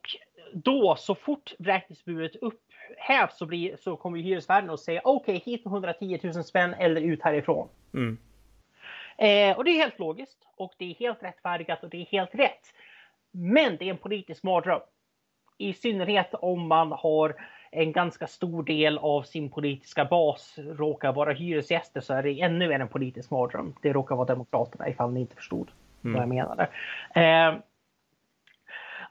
då 0.52 0.96
så 0.98 1.14
fort 1.14 1.54
vräkningsförbudet 1.58 2.36
upp 2.36 2.62
hävs 2.96 3.38
så, 3.38 3.46
blir, 3.46 3.76
så 3.76 3.96
kommer 3.96 4.18
hyresvärden 4.18 4.70
att 4.70 4.80
säga 4.80 5.00
okej, 5.04 5.36
okay, 5.36 5.52
hit 5.52 5.64
med 5.64 5.72
110 5.72 6.20
000 6.22 6.44
spänn 6.44 6.74
eller 6.74 7.00
ut 7.00 7.22
härifrån. 7.22 7.68
Mm. 7.94 8.18
Eh, 9.18 9.56
och 9.56 9.64
det 9.64 9.70
är 9.70 9.76
helt 9.76 9.98
logiskt 9.98 10.38
och 10.56 10.74
det 10.78 10.90
är 10.90 10.94
helt 10.94 11.22
rättfärdigat 11.22 11.84
och 11.84 11.90
det 11.90 12.00
är 12.00 12.06
helt 12.06 12.34
rätt. 12.34 12.72
Men 13.30 13.76
det 13.76 13.84
är 13.84 13.90
en 13.90 13.98
politisk 13.98 14.42
mardröm. 14.42 14.80
I 15.58 15.72
synnerhet 15.72 16.34
om 16.34 16.68
man 16.68 16.92
har 16.92 17.34
en 17.70 17.92
ganska 17.92 18.26
stor 18.26 18.62
del 18.62 18.98
av 18.98 19.22
sin 19.22 19.50
politiska 19.50 20.04
bas 20.04 20.58
råkar 20.58 21.12
vara 21.12 21.32
hyresgäster 21.32 22.00
så 22.00 22.14
är 22.14 22.22
det 22.22 22.40
ännu 22.40 22.72
en 22.72 22.88
politisk 22.88 23.30
mardröm. 23.30 23.74
Det 23.82 23.92
råkar 23.92 24.16
vara 24.16 24.26
Demokraterna 24.26 24.88
ifall 24.88 25.12
ni 25.12 25.20
inte 25.20 25.36
förstod 25.36 25.70
mm. 26.04 26.14
vad 26.14 26.22
jag 26.22 26.28
menade. 26.28 26.68
Eh, 27.14 27.60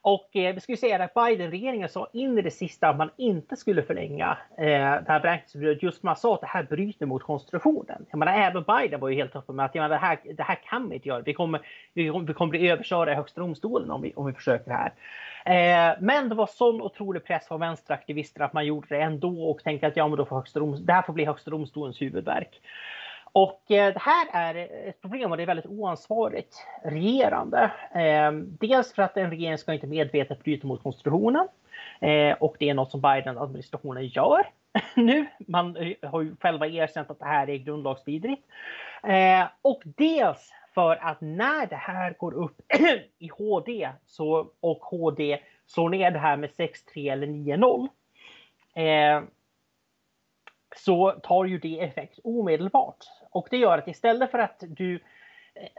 och 0.06 0.36
eh, 0.36 0.56
vi 0.56 0.62
skulle 0.62 0.78
säga 0.78 1.04
att 1.04 1.14
Biden-regeringen 1.14 1.90
sa 1.90 2.08
in 2.14 2.38
i 2.38 2.42
det 2.42 2.52
sista 2.52 2.90
att 2.90 2.98
man 2.98 3.10
inte 3.18 3.56
skulle 3.56 3.84
förlänga 3.84 4.38
eh, 4.58 4.66
det 4.66 5.06
här 5.08 5.20
beräkningsförbudet 5.20 5.84
just 5.84 6.04
man 6.04 6.16
sa 6.16 6.34
att 6.34 6.42
det 6.42 6.48
här 6.48 6.64
bryter 6.64 7.06
mot 7.06 7.24
konstitutionen. 7.24 8.06
Jag 8.10 8.18
menar, 8.18 8.34
även 8.34 8.64
Biden 8.64 9.00
var 9.00 9.10
ju 9.10 9.16
helt 9.16 9.36
öppen 9.36 9.56
med 9.56 9.66
att 9.66 9.74
menar, 9.74 9.90
det, 9.90 9.98
här, 9.98 10.18
det 10.38 10.44
här 10.44 10.60
kan 10.70 10.90
vi 10.90 10.96
inte 10.96 11.08
göra. 11.08 11.22
Vi 11.22 11.34
kommer, 11.34 11.62
vi, 11.94 12.04
vi 12.28 12.34
kommer 12.34 12.50
bli 12.50 12.70
överkörda 12.70 13.12
i 13.12 13.16
högsta 13.16 13.42
domstolen 13.42 13.92
om 13.92 14.02
vi, 14.02 14.14
om 14.16 14.26
vi 14.26 14.34
försöker 14.34 14.72
det 14.72 14.78
här. 14.78 14.94
Eh, 15.46 15.98
men 16.02 16.30
det 16.30 16.36
var 16.36 16.48
sån 16.48 16.82
otrolig 16.82 17.24
press 17.24 17.48
från 17.48 17.60
vänsteraktivister 17.60 18.42
att 18.42 18.54
man 18.54 18.66
gjorde 18.66 18.88
det 18.90 19.02
ändå 19.02 19.50
och 19.50 19.64
tänkte 19.64 19.88
att 19.88 19.98
ja, 19.98 20.08
men 20.08 20.18
då 20.18 20.26
får 20.26 20.36
högsta 20.36 20.60
dom, 20.60 20.86
det 20.86 20.94
här 20.94 21.02
får 21.02 21.14
bli 21.14 21.26
högsta 21.26 21.52
domstolens 21.52 22.02
huvudverk. 22.02 22.62
Och 23.36 23.72
eh, 23.72 23.94
det 23.94 24.00
här 24.00 24.28
är 24.32 24.56
ett 24.90 25.02
problem 25.02 25.32
och 25.32 25.38
det 25.38 25.44
är 25.44 25.48
väldigt 25.48 25.66
oansvarigt 25.66 26.66
regerande. 26.84 27.72
Eh, 27.92 28.32
dels 28.60 28.94
för 28.94 29.02
att 29.02 29.18
en 29.18 29.30
regering 29.30 29.58
ska 29.58 29.74
inte 29.74 29.88
medvetet 29.88 30.44
bryta 30.44 30.68
mot 30.68 30.84
konstitutionen. 30.84 31.48
Eh, 32.00 32.34
och 32.40 32.56
det 32.60 32.70
är 32.70 32.74
något 32.74 32.92
som 32.92 33.02
Biden-administrationen 33.02 34.08
gör 34.08 34.48
nu. 34.96 35.26
Man 35.48 35.96
har 36.02 36.22
ju 36.22 36.36
själva 36.36 36.68
erkänt 36.68 37.12
att 37.12 37.20
det 37.20 37.26
här 37.26 37.50
är 37.50 37.58
grundlagsvidrigt. 37.58 38.42
Och 39.62 39.82
dels 39.84 40.54
för 40.74 40.96
att 40.96 41.22
när 41.22 41.66
det 41.66 41.76
här 41.76 42.16
går 42.20 42.34
upp 42.34 42.62
i 43.20 43.28
HD 43.28 43.90
så, 44.06 44.48
och 44.60 44.78
HD 44.78 45.40
slår 45.66 45.90
ner 45.90 46.12
det 46.12 46.20
här 46.20 46.38
med 46.38 46.50
6-3 46.50 47.12
eller 47.12 47.28
9-0 47.28 47.88
så 50.76 51.12
tar 51.12 51.46
ju 51.46 51.60
det 51.60 51.80
effekt 51.80 52.20
omedelbart. 52.24 53.06
Och 53.36 53.48
det 53.52 53.58
gör 53.58 53.78
att 53.78 53.88
istället 53.88 54.32
för 54.32 54.40
att 54.40 54.64
du 54.68 54.96
eh, 54.96 55.02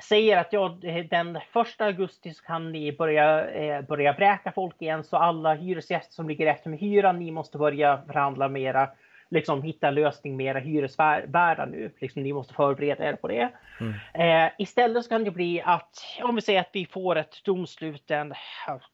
säger 0.09 0.37
att 0.37 0.53
ja, 0.53 0.79
den 1.11 1.39
första 1.53 1.85
augusti 1.85 2.35
så 2.35 2.45
kan 2.45 2.73
ni 2.73 2.93
börja, 2.93 3.51
eh, 3.51 3.83
börja 3.83 4.13
bräka 4.13 4.53
folk 4.53 4.83
igen 4.83 5.05
så 5.05 5.17
alla 5.17 5.55
hyresgäster 5.55 6.15
som 6.15 6.29
ligger 6.29 6.47
efter 6.47 6.71
med 6.71 6.79
hyran, 6.79 7.19
ni 7.19 7.31
måste 7.31 7.59
börja 7.59 8.03
förhandla 8.07 8.49
med 8.49 8.63
era, 8.63 8.89
liksom 9.31 9.63
hitta 9.63 9.89
en 9.89 9.95
lösning 9.95 10.37
med 10.37 10.47
era 10.47 10.59
hyresvärdar 10.59 11.67
nu. 11.67 11.91
Liksom, 12.01 12.23
ni 12.23 12.33
måste 12.33 12.55
förbereda 12.55 13.05
er 13.05 13.17
på 13.17 13.29
det. 13.29 13.49
Mm. 13.81 14.47
Eh, 14.47 14.53
istället 14.59 15.05
så 15.05 15.09
kan 15.09 15.25
det 15.25 15.31
bli 15.31 15.63
att 15.65 16.05
om 16.23 16.35
vi 16.35 16.41
säger 16.41 16.61
att 16.61 16.71
vi 16.73 16.87
får 16.87 17.17
ett 17.17 17.45
domslut 17.45 18.07
den 18.07 18.35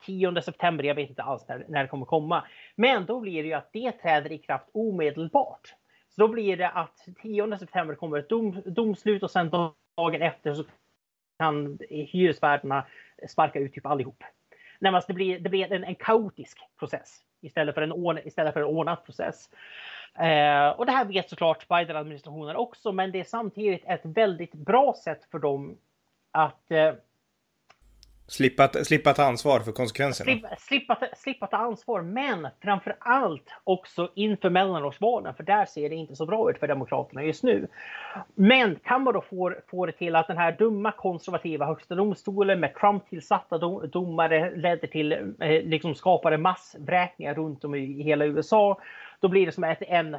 10 0.07 0.43
september. 0.43 0.85
Jag 0.85 0.95
vet 0.95 1.09
inte 1.09 1.23
alls 1.23 1.49
när, 1.49 1.65
när 1.69 1.83
det 1.83 1.89
kommer 1.89 2.07
komma, 2.07 2.45
men 2.75 3.07
då 3.07 3.21
blir 3.21 3.43
det 3.43 3.49
ju 3.49 3.55
att 3.55 3.73
det 3.73 3.93
träder 3.93 4.33
i 4.33 4.39
kraft 4.39 4.69
omedelbart. 4.75 5.75
Så 6.15 6.21
då 6.21 6.29
blir 6.29 6.57
det 6.57 6.69
att 6.69 7.09
10 7.23 7.59
september 7.59 7.95
kommer 7.95 8.19
ett 8.19 8.29
dom, 8.29 8.63
domslut 8.65 9.23
och 9.23 9.31
sen 9.31 9.51
dagen 9.51 10.23
efter 10.23 10.55
så 10.55 10.65
kan 11.39 11.79
hyresvärdarna 11.91 12.87
sparka 13.29 13.59
ut 13.59 13.73
typ 13.73 13.87
allihop. 13.87 14.25
Närmast 14.79 15.07
det 15.07 15.15
blir, 15.15 15.39
det 15.39 15.51
blir 15.51 15.73
en, 15.73 15.85
en 15.85 15.95
kaotisk 15.95 16.59
process 16.79 17.21
istället 17.41 17.75
för 17.75 17.83
en, 17.83 18.27
istället 18.27 18.53
för 18.53 18.61
en 18.61 18.67
ordnad 18.67 19.05
process. 19.05 19.51
Eh, 20.15 20.69
och 20.69 20.87
det 20.87 20.93
här 20.93 21.05
vet 21.05 21.31
såklart 21.31 21.69
Biden-administrationen 21.69 22.57
också, 22.57 22.93
men 22.93 23.13
det 23.13 23.21
är 23.21 23.25
samtidigt 23.25 23.85
ett 23.87 24.05
väldigt 24.05 24.55
bra 24.55 24.95
sätt 25.05 25.25
för 25.31 25.39
dem 25.39 25.79
att 26.31 26.71
eh, 26.71 26.95
Slippa, 28.33 28.69
slippa 28.69 29.15
ta 29.15 29.23
ansvar 29.23 29.61
för 29.61 29.73
konsekvenserna. 29.73 30.33
Slippa, 30.33 30.57
slippa, 30.59 30.99
slippa 31.17 31.47
ta 31.47 31.57
ansvar, 31.57 32.03
men 32.03 32.49
framför 32.63 32.97
allt 32.99 33.51
också 33.65 34.11
inför 34.15 34.51
mellanårsvalen, 34.51 35.35
för 35.35 35.43
där 35.43 35.65
ser 35.65 35.89
det 35.89 35.95
inte 35.95 36.17
så 36.17 36.27
bra 36.27 36.51
ut 36.51 36.59
för 36.59 36.69
Demokraterna 36.69 37.25
just 37.25 37.43
nu. 37.43 37.69
Men 38.35 38.77
kan 38.85 39.03
man 39.03 39.15
då 39.15 39.21
få, 39.21 39.55
få 39.71 39.87
det 39.87 39.93
till 39.93 40.17
att 40.17 40.27
den 40.27 40.37
här 40.37 40.53
dumma 40.53 40.93
konservativa 40.93 41.67
högsta 41.67 41.95
domstolen 41.95 42.61
med 42.61 42.75
Trump-tillsatta 42.75 43.59
dom, 43.59 43.91
domare 43.91 44.57
ledde 44.57 44.87
till, 44.87 45.13
eh, 45.13 45.63
liksom 45.65 45.95
skapade 45.95 46.39
massvräkningar 46.39 47.35
runt 47.35 47.65
om 47.65 47.75
i 47.75 48.03
hela 48.03 48.25
USA, 48.25 48.81
då 49.21 49.29
blir 49.29 49.47
det 49.47 49.53
som 49.53 49.65
ett, 49.65 49.83
en 49.83 50.17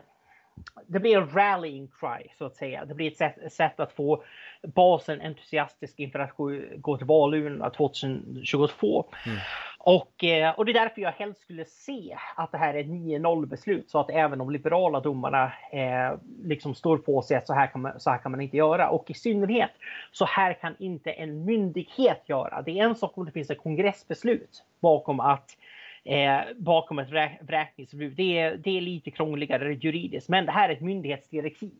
det 0.87 0.99
blir 0.99 1.17
en 1.17 1.29
rallying 1.29 1.87
cry 1.99 2.27
så 2.37 2.45
att 2.45 2.55
säga. 2.55 2.85
Det 2.85 2.93
blir 2.93 3.11
ett 3.11 3.17
sätt, 3.17 3.53
sätt 3.53 3.79
att 3.79 3.91
få 3.91 4.23
basen 4.67 5.21
entusiastisk 5.21 5.99
inför 5.99 6.19
att 6.19 6.37
gå, 6.77 6.97
till 6.97 7.07
valurnorna 7.07 7.69
2022. 7.69 9.05
Mm. 9.25 9.37
Och, 9.85 10.23
eh, 10.23 10.51
och 10.51 10.65
det 10.65 10.71
är 10.71 10.73
därför 10.73 11.01
jag 11.01 11.11
helst 11.11 11.41
skulle 11.41 11.65
se 11.65 12.17
att 12.35 12.51
det 12.51 12.57
här 12.57 12.73
är 12.73 12.79
ett 12.79 12.87
9-0 12.87 13.45
beslut 13.45 13.89
så 13.89 13.99
att 13.99 14.09
även 14.09 14.39
de 14.39 14.49
liberala 14.49 14.99
domarna 14.99 15.51
eh, 15.71 16.19
liksom 16.43 16.75
står 16.75 16.97
på 16.97 17.21
sig 17.21 17.37
att 17.37 17.47
så 17.47 17.53
här, 17.53 17.67
kan 17.67 17.81
man, 17.81 17.99
så 17.99 18.09
här 18.09 18.17
kan 18.17 18.31
man 18.31 18.41
inte 18.41 18.57
göra. 18.57 18.89
Och 18.89 19.11
i 19.11 19.13
synnerhet 19.13 19.71
så 20.11 20.25
här 20.25 20.53
kan 20.53 20.75
inte 20.79 21.11
en 21.11 21.45
myndighet 21.45 22.21
göra. 22.25 22.61
Det 22.61 22.79
är 22.79 22.83
en 22.83 22.95
sak 22.95 23.17
om 23.17 23.25
det 23.25 23.31
finns 23.31 23.49
ett 23.49 23.57
kongressbeslut 23.57 24.63
bakom 24.79 25.19
att 25.19 25.57
eh, 26.03 26.39
bakom 26.55 26.99
ett 26.99 27.09
vräkningsförbud. 27.41 28.13
Det 28.15 28.39
är, 28.39 28.57
det 28.57 28.77
är 28.77 28.81
lite 28.81 29.11
krångligare 29.11 29.73
juridiskt, 29.73 30.29
men 30.29 30.45
det 30.45 30.51
här 30.51 30.69
är 30.69 30.73
ett 30.73 30.81
myndighetsdirektiv. 30.81 31.71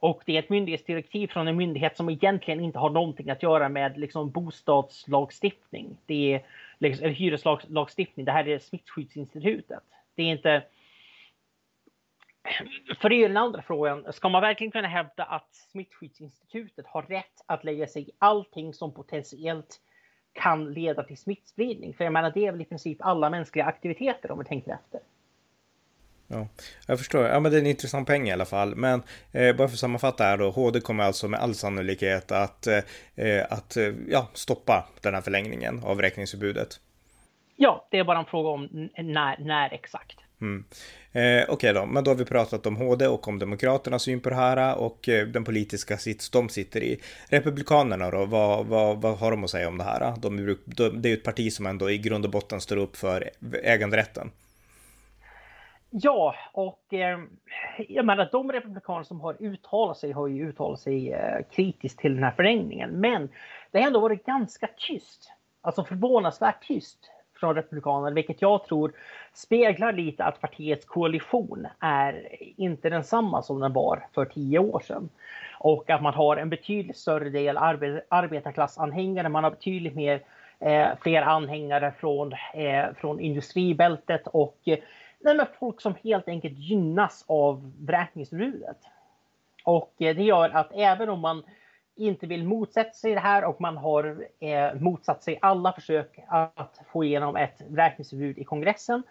Och 0.00 0.22
det 0.26 0.36
är 0.36 0.38
ett 0.38 0.50
myndighetsdirektiv 0.50 1.28
från 1.28 1.48
en 1.48 1.56
myndighet 1.56 1.96
som 1.96 2.10
egentligen 2.10 2.60
inte 2.60 2.78
har 2.78 2.90
någonting 2.90 3.30
att 3.30 3.42
göra 3.42 3.68
med 3.68 3.98
liksom, 3.98 4.30
bostadslagstiftning. 4.30 5.96
Det 6.06 6.34
är 6.34 6.44
liksom, 6.78 7.04
eller 7.04 7.14
hyreslagstiftning. 7.14 8.26
Det 8.26 8.32
här 8.32 8.48
är 8.48 8.58
Smittskyddsinstitutet. 8.58 9.82
Det 10.14 10.22
är 10.22 10.26
inte... 10.26 10.62
För 13.00 13.08
det 13.08 13.14
är 13.14 13.28
den 13.28 13.36
andra 13.36 13.62
frågan. 13.62 14.12
Ska 14.12 14.28
man 14.28 14.42
verkligen 14.42 14.70
kunna 14.70 14.88
hävda 14.88 15.24
att 15.24 15.54
Smittskyddsinstitutet 15.54 16.86
har 16.86 17.02
rätt 17.02 17.44
att 17.46 17.64
lägga 17.64 17.86
sig 17.86 18.02
i 18.02 18.10
allting 18.18 18.74
som 18.74 18.94
potentiellt 18.94 19.80
kan 20.32 20.72
leda 20.72 21.02
till 21.02 21.18
smittspridning. 21.18 21.94
För 21.94 22.04
jag 22.04 22.12
menar, 22.12 22.30
det 22.34 22.46
är 22.46 22.52
väl 22.52 22.60
i 22.60 22.64
princip 22.64 22.98
alla 23.00 23.30
mänskliga 23.30 23.64
aktiviteter 23.64 24.30
om 24.30 24.38
vi 24.38 24.44
tänker 24.44 24.72
efter. 24.72 25.00
Ja, 26.30 26.48
jag 26.86 26.98
förstår. 26.98 27.26
Ja, 27.26 27.40
men 27.40 27.52
det 27.52 27.58
är 27.58 27.60
en 27.60 27.66
intressant 27.66 28.06
poäng 28.06 28.28
i 28.28 28.32
alla 28.32 28.44
fall. 28.44 28.74
Men 28.74 29.02
eh, 29.32 29.56
bara 29.56 29.68
för 29.68 29.74
att 29.74 29.78
sammanfatta 29.78 30.24
här 30.24 30.38
då. 30.38 30.50
HD 30.50 30.80
kommer 30.80 31.04
alltså 31.04 31.28
med 31.28 31.40
all 31.40 31.54
sannolikhet 31.54 32.32
att, 32.32 32.66
eh, 32.66 33.44
att 33.50 33.76
eh, 33.76 33.94
ja, 34.08 34.28
stoppa 34.34 34.88
den 35.00 35.14
här 35.14 35.20
förlängningen 35.20 35.84
av 35.84 36.02
räkningsförbudet. 36.02 36.80
Ja, 37.56 37.88
det 37.90 37.98
är 37.98 38.04
bara 38.04 38.18
en 38.18 38.24
fråga 38.24 38.48
om 38.48 38.88
när, 38.96 39.44
när 39.44 39.72
exakt. 39.72 40.16
Mm. 40.40 40.64
Eh, 41.12 41.22
Okej 41.22 41.46
okay 41.48 41.72
då, 41.72 41.86
men 41.86 42.04
då 42.04 42.10
har 42.10 42.16
vi 42.16 42.24
pratat 42.24 42.66
om 42.66 42.76
HD 42.76 43.06
och 43.06 43.28
om 43.28 43.38
Demokraternas 43.38 44.02
syn 44.02 44.20
på 44.20 44.30
det 44.30 44.36
här 44.36 44.78
och 44.78 45.08
eh, 45.08 45.26
den 45.26 45.44
politiska 45.44 45.98
sits 45.98 46.30
de 46.30 46.48
sitter 46.48 46.82
i. 46.82 47.00
Republikanerna 47.28 48.10
då, 48.10 48.24
vad, 48.24 48.66
vad, 48.66 49.00
vad 49.00 49.18
har 49.18 49.30
de 49.30 49.44
att 49.44 49.50
säga 49.50 49.68
om 49.68 49.78
det 49.78 49.84
här? 49.84 50.14
De, 50.18 50.56
de, 50.64 51.02
det 51.02 51.08
är 51.08 51.10
ju 51.10 51.16
ett 51.16 51.24
parti 51.24 51.52
som 51.52 51.66
ändå 51.66 51.90
i 51.90 51.98
grund 51.98 52.24
och 52.24 52.30
botten 52.30 52.60
står 52.60 52.76
upp 52.76 52.96
för 52.96 53.30
äganderätten. 53.62 54.30
Ja, 55.90 56.34
och 56.52 56.94
eh, 56.94 57.18
jag 57.88 58.06
menar 58.06 58.28
de 58.32 58.52
republikaner 58.52 59.02
som 59.02 59.20
har 59.20 59.36
uttalat 59.42 59.98
sig 59.98 60.12
har 60.12 60.26
ju 60.26 60.48
uttalat 60.48 60.80
sig 60.80 61.12
eh, 61.12 61.44
kritiskt 61.50 61.98
till 61.98 62.14
den 62.14 62.24
här 62.24 62.30
förlängningen. 62.30 62.90
Men 62.90 63.28
det 63.70 63.78
har 63.78 63.86
ändå 63.86 64.00
varit 64.00 64.26
ganska 64.26 64.68
tyst, 64.76 65.32
alltså 65.60 65.84
förvånansvärt 65.84 66.66
tyst 66.66 66.98
från 67.40 67.54
Republikanerna, 67.54 68.14
vilket 68.14 68.42
jag 68.42 68.64
tror 68.64 68.92
speglar 69.34 69.92
lite 69.92 70.24
att 70.24 70.40
partiets 70.40 70.84
koalition 70.86 71.66
är 71.80 72.36
inte 72.60 72.90
densamma 72.90 73.42
som 73.42 73.60
den 73.60 73.72
var 73.72 74.06
för 74.14 74.24
tio 74.24 74.58
år 74.58 74.80
sedan. 74.80 75.08
Och 75.58 75.90
att 75.90 76.02
man 76.02 76.14
har 76.14 76.36
en 76.36 76.50
betydligt 76.50 76.96
större 76.96 77.30
del 77.30 77.56
arbet 77.56 78.06
arbetarklassanhängare, 78.08 79.28
man 79.28 79.44
har 79.44 79.50
betydligt 79.50 79.94
mer, 79.94 80.20
eh, 80.58 80.88
fler 81.00 81.22
anhängare 81.22 81.92
från, 82.00 82.32
eh, 82.54 82.84
från 83.00 83.20
industribältet 83.20 84.26
och 84.26 84.68
Nej, 85.20 85.36
men 85.36 85.46
folk 85.58 85.80
som 85.80 85.94
helt 86.04 86.28
enkelt 86.28 86.58
gynnas 86.58 87.24
av 87.28 87.72
vräkningsförbudet. 87.78 88.76
Och 89.64 89.94
eh, 89.98 90.16
det 90.16 90.22
gör 90.22 90.50
att 90.50 90.72
även 90.74 91.08
om 91.08 91.20
man 91.20 91.42
inte 91.96 92.26
vill 92.26 92.44
motsätta 92.44 92.92
sig 92.92 93.14
det 93.14 93.20
här 93.20 93.44
och 93.44 93.60
man 93.60 93.76
har 93.76 94.26
eh, 94.40 94.74
motsatt 94.74 95.22
sig 95.22 95.38
alla 95.42 95.72
försök 95.72 96.18
att 96.28 96.80
få 96.92 97.04
igenom 97.04 97.36
ett 97.36 97.62
vräkningsförbud 97.68 98.38
i 98.38 98.44
kongressen. 98.44 99.02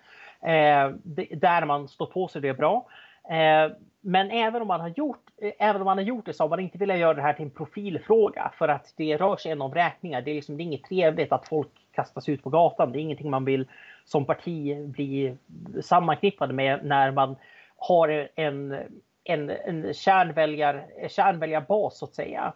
Eh, 0.42 0.90
där 1.32 1.66
man 1.66 1.88
står 1.88 2.06
på 2.06 2.28
sig 2.28 2.42
det 2.42 2.54
bra. 2.54 2.88
Eh, 3.30 3.72
men 4.02 4.32
även 4.32 4.62
om 4.62 4.68
man 4.68 4.82
har 4.82 4.94
gjort, 4.98 5.24
eh, 5.42 5.52
även 5.60 5.82
om 5.82 5.86
man 5.86 5.98
har 5.98 6.06
gjort 6.06 6.26
det 6.26 6.34
så 6.34 6.44
har 6.44 6.50
man 6.50 6.60
inte 6.60 6.78
velat 6.78 6.98
göra 6.98 7.14
det 7.14 7.22
här 7.22 7.34
till 7.34 7.46
en 7.46 7.52
profilfråga 7.52 8.52
för 8.58 8.68
att 8.68 8.94
det 8.98 9.18
rör 9.18 9.38
sig 9.38 9.54
om 9.54 9.72
vräkningar. 9.72 10.22
Det 10.22 10.32
är 10.32 10.36
liksom 10.36 10.58
det 10.58 10.64
är 10.64 10.66
inget 10.66 10.84
trevligt 10.84 11.32
att 11.32 11.48
folk 11.48 11.70
kastas 11.92 12.30
ut 12.30 12.44
på 12.44 12.50
gatan. 12.50 12.92
Det 12.92 13.00
är 13.00 13.02
ingenting 13.02 13.30
man 13.30 13.46
vill 13.46 13.68
som 14.08 14.26
parti 14.26 14.86
bli 14.86 15.38
sammanknippade 15.82 16.54
med 16.54 16.86
när 16.86 17.12
man 17.12 17.36
har 17.78 18.30
en, 18.36 18.76
en, 19.24 19.50
en 19.50 19.94
kärnväljar, 19.94 20.88
kärnväljarbas 21.10 21.98
så 21.98 22.06
att 22.06 22.16
säga 22.16 22.54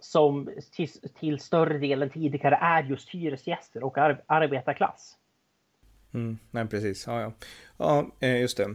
som 0.00 0.50
till, 0.76 0.88
till 1.20 1.40
större 1.40 1.78
delen 1.78 2.10
tidigare 2.10 2.54
är 2.54 2.82
just 2.82 3.10
hyresgäster 3.10 3.84
och 3.84 3.98
ar, 3.98 4.22
arbetarklass. 4.26 5.16
Mm, 6.14 6.38
nej, 6.50 6.66
precis. 6.66 7.06
Ja, 7.06 7.20
ja. 7.20 7.32
ja, 7.76 8.06
eh, 8.20 8.40
just 8.40 8.56
det. 8.56 8.74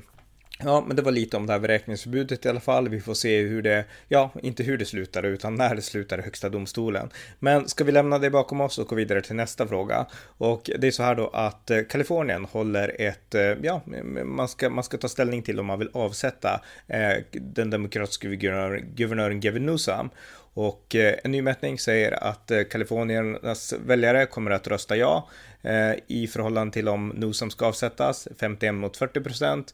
Ja, 0.63 0.83
men 0.87 0.95
det 0.95 1.01
var 1.01 1.11
lite 1.11 1.37
om 1.37 1.45
det 1.45 1.53
här 1.53 1.59
beräkningsförbudet 1.59 2.45
i 2.45 2.49
alla 2.49 2.59
fall. 2.59 2.89
Vi 2.89 3.01
får 3.01 3.13
se 3.13 3.41
hur 3.41 3.61
det, 3.61 3.85
ja, 4.07 4.31
inte 4.43 4.63
hur 4.63 4.77
det 4.77 4.85
slutar 4.85 5.23
utan 5.23 5.55
när 5.55 5.75
det 5.75 5.81
slutar 5.81 6.19
i 6.19 6.21
högsta 6.21 6.49
domstolen. 6.49 7.09
Men 7.39 7.67
ska 7.67 7.83
vi 7.83 7.91
lämna 7.91 8.19
det 8.19 8.29
bakom 8.29 8.61
oss 8.61 8.77
och 8.77 8.87
gå 8.87 8.95
vidare 8.95 9.21
till 9.21 9.35
nästa 9.35 9.67
fråga? 9.67 10.05
Och 10.37 10.69
det 10.79 10.87
är 10.87 10.91
så 10.91 11.03
här 11.03 11.15
då 11.15 11.27
att 11.27 11.71
eh, 11.71 11.81
Kalifornien 11.89 12.45
håller 12.45 12.95
ett, 13.01 13.35
eh, 13.35 13.41
ja, 13.41 13.81
man 14.25 14.47
ska, 14.47 14.69
man 14.69 14.83
ska 14.83 14.97
ta 14.97 15.07
ställning 15.07 15.41
till 15.41 15.59
om 15.59 15.65
man 15.65 15.79
vill 15.79 15.89
avsätta 15.93 16.61
eh, 16.87 17.23
den 17.31 17.69
demokratiska 17.69 18.27
guvernören, 18.27 18.85
guvernören 18.95 19.39
Gavin 19.39 19.65
Newsom. 19.65 20.09
Och 20.53 20.95
eh, 20.95 21.15
en 21.23 21.31
ny 21.31 21.41
mätning 21.41 21.79
säger 21.79 22.23
att 22.23 22.47
Kaliforniens 22.47 22.71
Kaliforniernas 22.71 23.73
väljare 23.85 24.25
kommer 24.25 24.51
att 24.51 24.67
rösta 24.67 24.97
ja 24.97 25.27
eh, 25.61 25.93
i 26.07 26.27
förhållande 26.27 26.73
till 26.73 26.87
om 26.87 27.09
Newsom 27.09 27.49
ska 27.49 27.65
avsättas, 27.65 28.27
51 28.39 28.73
mot 28.73 28.97
40 28.97 29.21
procent. 29.21 29.73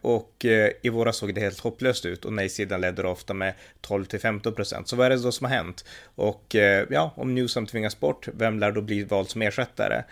Och 0.00 0.44
i 0.82 0.88
våras 0.88 1.16
såg 1.16 1.34
det 1.34 1.40
helt 1.40 1.60
hopplöst 1.60 2.06
ut 2.06 2.24
och 2.24 2.32
nej-sidan 2.32 2.80
ledde 2.80 3.08
ofta 3.08 3.34
med 3.34 3.54
12 3.80 4.04
till 4.04 4.20
15 4.20 4.54
procent. 4.54 4.88
Så 4.88 4.96
vad 4.96 5.06
är 5.06 5.10
det 5.10 5.22
då 5.22 5.32
som 5.32 5.44
har 5.44 5.54
hänt? 5.54 5.84
Och 6.14 6.56
ja, 6.88 7.10
om 7.16 7.34
Newsom 7.34 7.66
tvingas 7.66 8.00
bort, 8.00 8.28
vem 8.34 8.58
lär 8.58 8.72
då 8.72 8.80
bli 8.80 9.04
vald 9.04 9.28
som 9.28 9.42
ersättare? 9.42 10.02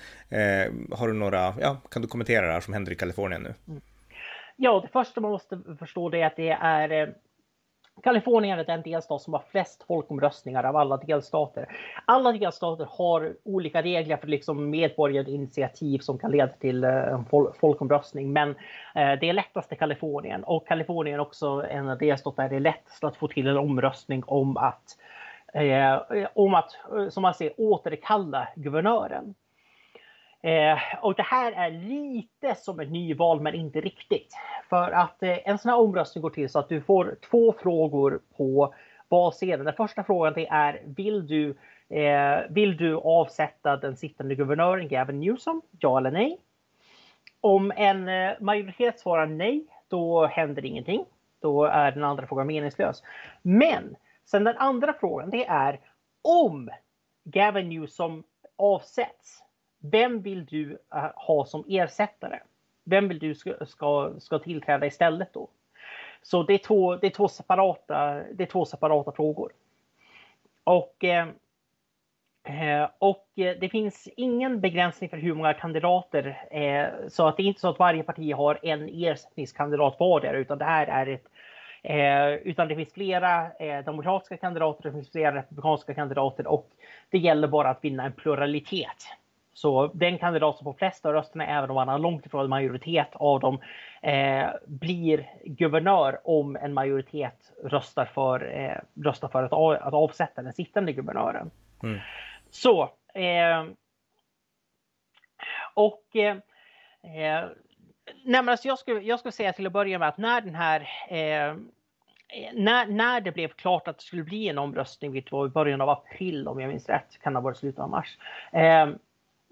Har 0.90 1.09
du 1.09 1.14
några, 1.14 1.55
ja, 1.61 1.76
kan 1.90 2.02
du 2.02 2.09
kommentera 2.09 2.47
det 2.47 2.52
här 2.52 2.61
som 2.61 2.75
händer 2.75 2.93
i 2.93 2.97
Kalifornien 2.97 3.43
nu? 3.43 3.55
Mm. 3.69 3.81
Ja, 4.57 4.81
det 4.81 4.88
första 4.88 5.21
man 5.21 5.31
måste 5.31 5.59
förstå 5.78 6.09
det 6.09 6.21
är 6.21 6.26
att 6.26 6.37
det 6.37 6.50
är 6.50 7.14
Kalifornien 8.03 8.59
är 8.59 8.65
den 8.65 8.83
delstat 8.83 9.23
som 9.23 9.33
har 9.33 9.43
flest 9.50 9.83
folkomröstningar 9.83 10.65
av 10.65 10.76
alla 10.76 10.97
delstater. 10.97 11.76
Alla 12.05 12.33
delstater 12.33 12.88
har 12.91 13.37
olika 13.45 13.83
regler 13.83 14.17
för 14.17 14.26
liksom 14.26 14.71
medborgarinitiativ 14.71 15.99
som 15.99 16.19
kan 16.19 16.31
leda 16.31 16.49
till 16.49 16.85
eh, 16.85 16.91
en 16.91 17.25
folkomröstning. 17.61 18.33
Men 18.33 18.50
eh, 18.95 19.12
det 19.21 19.29
är 19.29 19.33
lättast 19.33 19.73
i 19.73 19.76
Kalifornien 19.76 20.45
och 20.45 20.67
Kalifornien 20.67 21.15
är 21.15 21.21
också 21.21 21.67
en 21.71 21.99
delstat 21.99 22.37
där 22.37 22.49
det 22.49 22.57
är 22.57 22.61
lättast 22.61 23.05
att 23.05 23.17
få 23.17 23.29
till 23.29 23.47
en 23.47 23.57
omröstning 23.57 24.23
om 24.26 24.57
att, 24.57 24.85
eh, 25.55 26.26
om 26.35 26.55
att 26.55 26.71
som 27.11 27.23
man 27.23 27.35
säger, 27.35 27.61
återkalla 27.61 28.49
guvernören. 28.57 29.35
Eh, 30.43 30.78
och 31.02 31.14
det 31.14 31.23
här 31.23 31.52
är 31.52 31.71
lite 31.71 32.55
som 32.55 32.81
ett 32.81 32.90
nyval, 32.90 33.40
men 33.40 33.55
inte 33.55 33.81
riktigt. 33.81 34.35
För 34.69 34.90
att 34.90 35.23
eh, 35.23 35.49
en 35.49 35.59
sån 35.59 35.69
här 35.69 35.78
omröstning 35.78 36.23
går 36.23 36.31
till 36.31 36.49
så 36.49 36.59
att 36.59 36.69
du 36.69 36.81
får 36.81 37.16
två 37.31 37.55
frågor 37.62 38.21
på 38.37 38.75
valsedeln. 39.09 39.64
Den 39.64 39.75
första 39.75 40.05
frågan 40.05 40.33
det 40.33 40.47
är, 40.47 40.83
vill 40.85 41.26
du, 41.26 41.57
eh, 41.97 42.38
vill 42.50 42.76
du 42.76 42.97
avsätta 42.97 43.76
den 43.76 43.97
sittande 43.97 44.35
guvernören 44.35 44.88
Gavin 44.88 45.21
Newsom? 45.21 45.62
Ja 45.81 45.99
eller 45.99 46.11
nej? 46.11 46.38
Om 47.40 47.73
en 47.76 48.09
eh, 48.09 48.33
majoritet 48.40 49.00
svarar 49.00 49.26
nej, 49.26 49.66
då 49.88 50.26
händer 50.26 50.64
ingenting. 50.64 51.05
Då 51.40 51.64
är 51.64 51.93
den 51.93 52.05
andra 52.05 52.26
frågan 52.26 52.47
meningslös. 52.47 53.02
Men 53.43 53.97
sen 54.25 54.45
den 54.45 54.57
andra 54.57 54.93
frågan, 54.93 55.31
det 55.31 55.47
är 55.47 55.81
om 56.23 56.71
Gavin 57.25 57.69
Newsom 57.69 58.25
avsätts 58.59 59.46
vem 59.78 60.23
vill 60.23 60.47
du 60.47 60.78
eh, 60.95 61.11
ha 61.14 61.45
som 61.45 61.64
ersättare? 61.68 62.40
Vem 62.85 63.09
vill 63.09 63.18
du 63.18 63.35
ska, 63.35 63.66
ska, 63.66 64.12
ska 64.18 64.38
tillträda 64.38 64.87
istället 64.87 65.33
då? 65.33 65.49
Så 66.23 66.42
det 66.42 66.54
är 66.54 66.59
två, 66.59 66.97
det 66.97 67.06
är 67.06 67.11
två, 67.11 67.28
separata, 67.28 68.23
det 68.33 68.42
är 68.42 68.47
två 68.47 68.64
separata 68.64 69.12
frågor. 69.12 69.52
Och, 70.64 71.04
eh, 71.04 71.28
eh, 72.45 72.88
och 72.99 73.26
det 73.35 73.71
finns 73.71 74.09
ingen 74.16 74.61
begränsning 74.61 75.11
för 75.11 75.16
hur 75.16 75.35
många 75.35 75.54
kandidater. 75.54 76.38
Så 77.09 77.28
att 77.28 77.37
det 77.37 77.42
är 77.42 77.47
inte 77.47 77.61
så 77.61 77.68
att 77.68 77.78
varje 77.78 78.02
parti 78.02 78.33
har 78.33 78.59
en 78.62 78.88
ersättningskandidat 78.88 79.97
vardera, 80.00 80.37
utan 80.37 80.59
det 80.59 80.64
här 80.64 80.87
är 80.87 81.06
ett 81.06 81.28
Eh, 81.88 82.35
utan 82.35 82.68
det 82.68 82.76
finns 82.76 82.92
flera 82.92 83.52
eh, 83.52 83.85
demokratiska 83.85 84.37
kandidater, 84.37 84.83
det 84.83 84.92
finns 84.92 85.12
flera 85.12 85.35
republikanska 85.35 85.95
kandidater 85.95 86.47
och 86.47 86.71
det 87.11 87.18
gäller 87.18 87.49
bara 87.49 87.71
att 87.71 87.85
vinna 87.85 88.04
en 88.04 88.12
pluralitet. 88.12 89.06
Så 89.56 89.90
den 89.94 90.18
kandidat 90.18 90.56
som 90.56 90.64
får 90.64 90.72
flest 90.72 91.06
av 91.06 91.12
rösterna, 91.12 91.46
även 91.46 91.70
om 91.70 91.76
han 91.76 91.88
har 91.88 91.98
långt 91.98 92.26
ifrån 92.26 92.44
en 92.44 92.50
majoritet 92.50 93.08
av 93.12 93.40
dem, 93.40 93.58
eh, 94.02 94.46
blir 94.66 95.30
guvernör 95.44 96.20
om 96.25 96.56
en 96.56 96.75
majoritet 96.75 97.52
röstar 97.64 98.04
för, 98.04 98.58
eh, 98.58 99.02
röstar 99.04 99.28
för 99.28 99.42
att, 99.42 99.82
att 99.82 99.94
avsätta 99.94 100.42
den 100.42 100.52
sittande 100.52 100.92
guvernören. 100.92 101.50
Mm. 101.82 101.98
Så. 102.50 102.82
Eh, 103.14 103.64
och 105.75 106.16
eh, 106.16 106.36
nej, 108.25 108.48
alltså 108.48 108.68
jag, 108.68 108.78
skulle, 108.78 109.00
jag 109.00 109.18
skulle 109.18 109.32
säga 109.32 109.52
till 109.52 109.66
att 109.66 109.72
börja 109.72 109.98
med 109.98 110.08
att 110.08 110.18
när 110.18 110.40
den 110.40 110.54
här 110.54 110.80
eh, 111.08 111.56
när, 112.52 112.86
när 112.86 113.20
det 113.20 113.32
blev 113.32 113.48
klart 113.48 113.88
att 113.88 113.98
det 113.98 114.04
skulle 114.04 114.22
bli 114.22 114.48
en 114.48 114.58
omröstning, 114.58 115.12
vilket 115.12 115.32
var 115.32 115.46
i 115.46 115.50
början 115.50 115.80
av 115.80 115.88
april 115.88 116.48
om 116.48 116.60
jag 116.60 116.68
minns 116.68 116.88
rätt, 116.88 117.18
kan 117.22 117.32
det 117.32 117.38
ha 117.38 117.44
varit 117.44 117.56
slutet 117.56 117.80
av 117.80 117.90
mars. 117.90 118.18
Eh, 118.52 118.88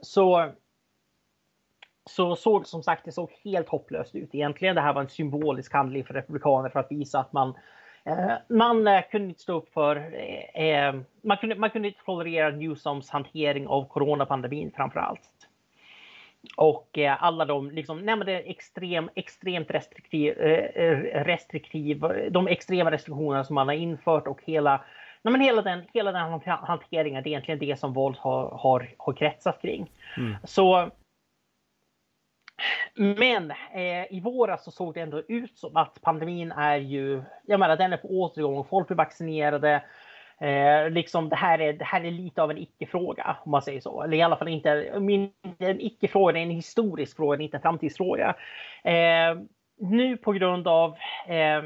så, 0.04 0.52
så 2.11 2.37
såg 2.37 2.66
som 2.66 2.82
sagt 2.82 3.04
det 3.04 3.12
såg 3.12 3.30
helt 3.44 3.68
hopplöst 3.68 4.14
ut 4.14 4.34
egentligen. 4.34 4.75
Det 4.75 4.80
här 4.80 4.92
var 4.92 5.00
en 5.00 5.08
symbolisk 5.08 5.73
handling 5.73 6.04
för 6.04 6.14
republikaner 6.14 6.68
för 6.68 6.80
att 6.80 6.92
visa 6.92 7.18
att 7.18 7.32
man 7.32 7.54
eh, 8.04 8.32
man 8.49 8.87
eh, 8.87 9.02
kunde 9.11 9.28
inte 9.28 9.40
stå 9.40 9.56
upp 9.56 9.73
för, 9.73 9.96
eh, 9.96 10.66
eh, 10.66 10.94
man, 11.23 11.37
kunde, 11.37 11.54
man 11.54 11.70
kunde 11.70 11.88
inte 11.88 12.04
tolerera 12.04 12.50
Newsoms 12.50 13.11
hantering 13.11 13.66
av 13.66 13.88
coronapandemin 13.88 14.73
framför 14.76 15.00
allt. 15.00 15.30
Och 16.56 16.99
eh, 16.99 17.23
alla 17.23 17.44
de, 17.44 17.70
liksom, 17.70 18.00
nej 18.00 18.16
men 18.16 18.26
det 18.26 18.32
är 18.32 18.50
extrem, 18.50 19.11
extremt 19.14 19.70
restriktiv, 19.70 20.34
restriktiv, 21.14 22.00
de 22.30 22.49
extrema 22.49 22.90
restriktionerna 22.90 23.44
som 23.44 23.54
man 23.54 23.68
har 23.68 23.75
infört 23.75 24.26
och 24.26 24.40
hela 24.44 24.84
Nej, 25.25 25.33
men 25.33 25.40
hela, 25.40 25.62
den, 25.62 25.83
hela 25.93 26.12
den 26.12 26.40
hanteringen, 26.47 27.23
det 27.23 27.28
är 27.28 27.31
egentligen 27.31 27.59
det 27.59 27.78
som 27.81 27.93
våld 27.93 28.16
har, 28.16 28.50
har, 28.50 28.95
har 28.99 29.12
kretsat 29.12 29.62
kring. 29.62 29.90
Mm. 30.16 30.37
Så 30.45 30.90
men 32.95 33.50
eh, 33.50 34.12
i 34.12 34.21
våras 34.25 34.64
så 34.64 34.71
såg 34.71 34.95
det 34.95 35.00
ändå 35.00 35.23
ut 35.28 35.59
som 35.59 35.76
att 35.76 36.00
pandemin 36.02 36.52
är 36.52 36.76
ju, 36.76 37.23
jag 37.47 37.61
menar 37.61 37.76
den 37.76 37.93
är 37.93 37.97
på 37.97 38.09
återgång, 38.09 38.64
folk 38.64 38.87
blir 38.87 38.97
vaccinerade. 38.97 39.85
Eh, 40.40 40.90
liksom 40.90 41.28
det 41.28 41.37
här, 41.37 41.61
är, 41.61 41.73
det 41.73 41.85
här 41.85 42.04
är 42.04 42.11
lite 42.11 42.43
av 42.43 42.50
en 42.50 42.59
icke-fråga 42.59 43.37
om 43.45 43.50
man 43.50 43.62
säger 43.62 43.81
så. 43.81 44.02
Eller 44.02 44.16
i 44.16 44.23
alla 44.23 44.37
fall 44.37 44.49
inte 44.49 45.00
min, 45.00 45.31
en 45.59 45.81
icke-fråga, 45.81 46.33
det 46.33 46.38
är 46.38 46.43
en 46.43 46.50
historisk 46.50 47.16
fråga, 47.16 47.43
inte 47.43 47.57
en 47.57 47.62
framtidsfråga. 47.62 48.34
Eh, 48.84 49.39
nu 49.78 50.17
på 50.17 50.32
grund 50.32 50.69
av 50.69 50.97
Eh, 51.26 51.63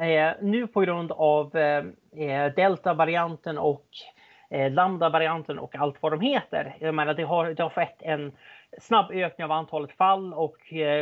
Eh, 0.00 0.32
nu 0.40 0.66
på 0.66 0.80
grund 0.80 1.12
av 1.12 1.56
eh, 1.56 1.84
eh, 2.16 2.52
delta-varianten 2.54 3.58
och 3.58 3.86
lambda-varianten 4.70 5.58
och 5.58 5.76
allt 5.76 5.96
vad 6.00 6.12
de 6.12 6.20
heter. 6.20 6.76
Jag 6.80 6.94
menar, 6.94 7.14
det 7.14 7.22
har, 7.22 7.46
det 7.54 7.62
har 7.62 7.70
skett 7.70 7.96
en 8.00 8.32
snabb 8.78 9.10
ökning 9.10 9.44
av 9.44 9.52
antalet 9.52 9.92
fall 9.92 10.34
och 10.34 10.56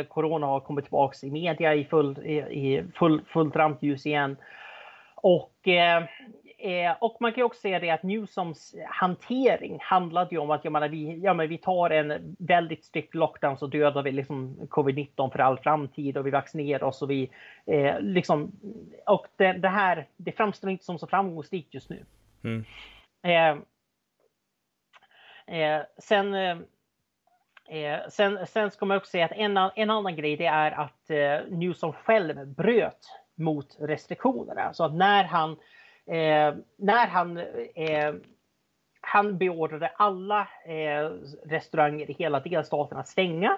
corona 0.07 0.47
har 0.47 0.59
kommit 0.59 0.85
tillbaka 0.85 1.27
i 1.27 1.31
media 1.31 1.75
i, 1.75 1.85
full, 1.85 2.17
i 2.17 2.83
full, 2.95 3.21
fullt 3.25 3.55
rampljus 3.55 4.05
igen. 4.05 4.37
Och 5.15 5.51
Eh, 5.67 6.03
och 6.99 7.17
man 7.19 7.33
kan 7.33 7.43
också 7.43 7.59
säga 7.59 7.79
det 7.79 7.89
att 7.89 8.03
Newsoms 8.03 8.75
hantering 8.89 9.77
handlade 9.81 10.29
ju 10.31 10.37
om 10.37 10.51
att 10.51 10.63
jag 10.63 10.73
menar, 10.73 10.89
vi, 10.89 11.19
ja, 11.19 11.33
men 11.33 11.49
vi 11.49 11.57
tar 11.57 11.89
en 11.89 12.35
väldigt 12.39 12.85
strikt 12.85 13.15
lockdown 13.15 13.57
så 13.57 13.67
dödar 13.67 14.03
vi 14.03 14.11
liksom 14.11 14.67
covid-19 14.69 15.31
för 15.31 15.39
all 15.39 15.59
framtid 15.59 16.17
och 16.17 16.27
vi 16.27 16.31
vaccinerar 16.31 16.83
oss 16.83 17.01
och 17.01 17.11
vi 17.11 17.29
eh, 17.65 17.99
liksom 17.99 18.51
och 19.05 19.27
det, 19.35 19.53
det, 19.53 19.69
här 19.69 20.07
det 20.17 20.31
framstår 20.31 20.69
inte 20.69 20.85
som 20.85 20.99
så 20.99 21.07
framgångsrikt 21.07 21.73
just 21.73 21.89
nu. 21.89 22.05
Mm. 22.43 22.65
Eh, 23.23 23.57
eh 25.59 25.81
sen 25.97 26.33
eh, 27.69 27.99
sen, 28.09 28.47
sen 28.47 28.71
ska 28.71 28.85
man 28.85 28.97
också 28.97 29.09
säga 29.09 29.25
att 29.25 29.31
en, 29.31 29.57
en 29.57 29.89
annan 29.89 30.15
grej 30.15 30.37
det 30.37 30.45
är 30.45 30.71
att 30.71 31.09
eh, 31.09 31.57
Newsom 31.57 31.93
själv 31.93 32.47
bröt 32.47 33.05
mot 33.35 33.77
restriktionerna. 33.79 34.73
Så 34.73 34.83
att 34.83 34.93
när 34.93 35.23
han 35.23 35.57
eh, 36.09 36.55
när 36.75 37.07
han, 37.07 37.37
eh, 37.75 38.13
han 39.01 39.37
beordrade 39.37 39.87
alla 39.87 40.47
eh, 40.65 41.09
restauranger 41.45 42.09
i 42.11 42.13
hela 42.13 42.39
delstaten 42.39 42.97
att 42.97 43.07
stänga. 43.07 43.57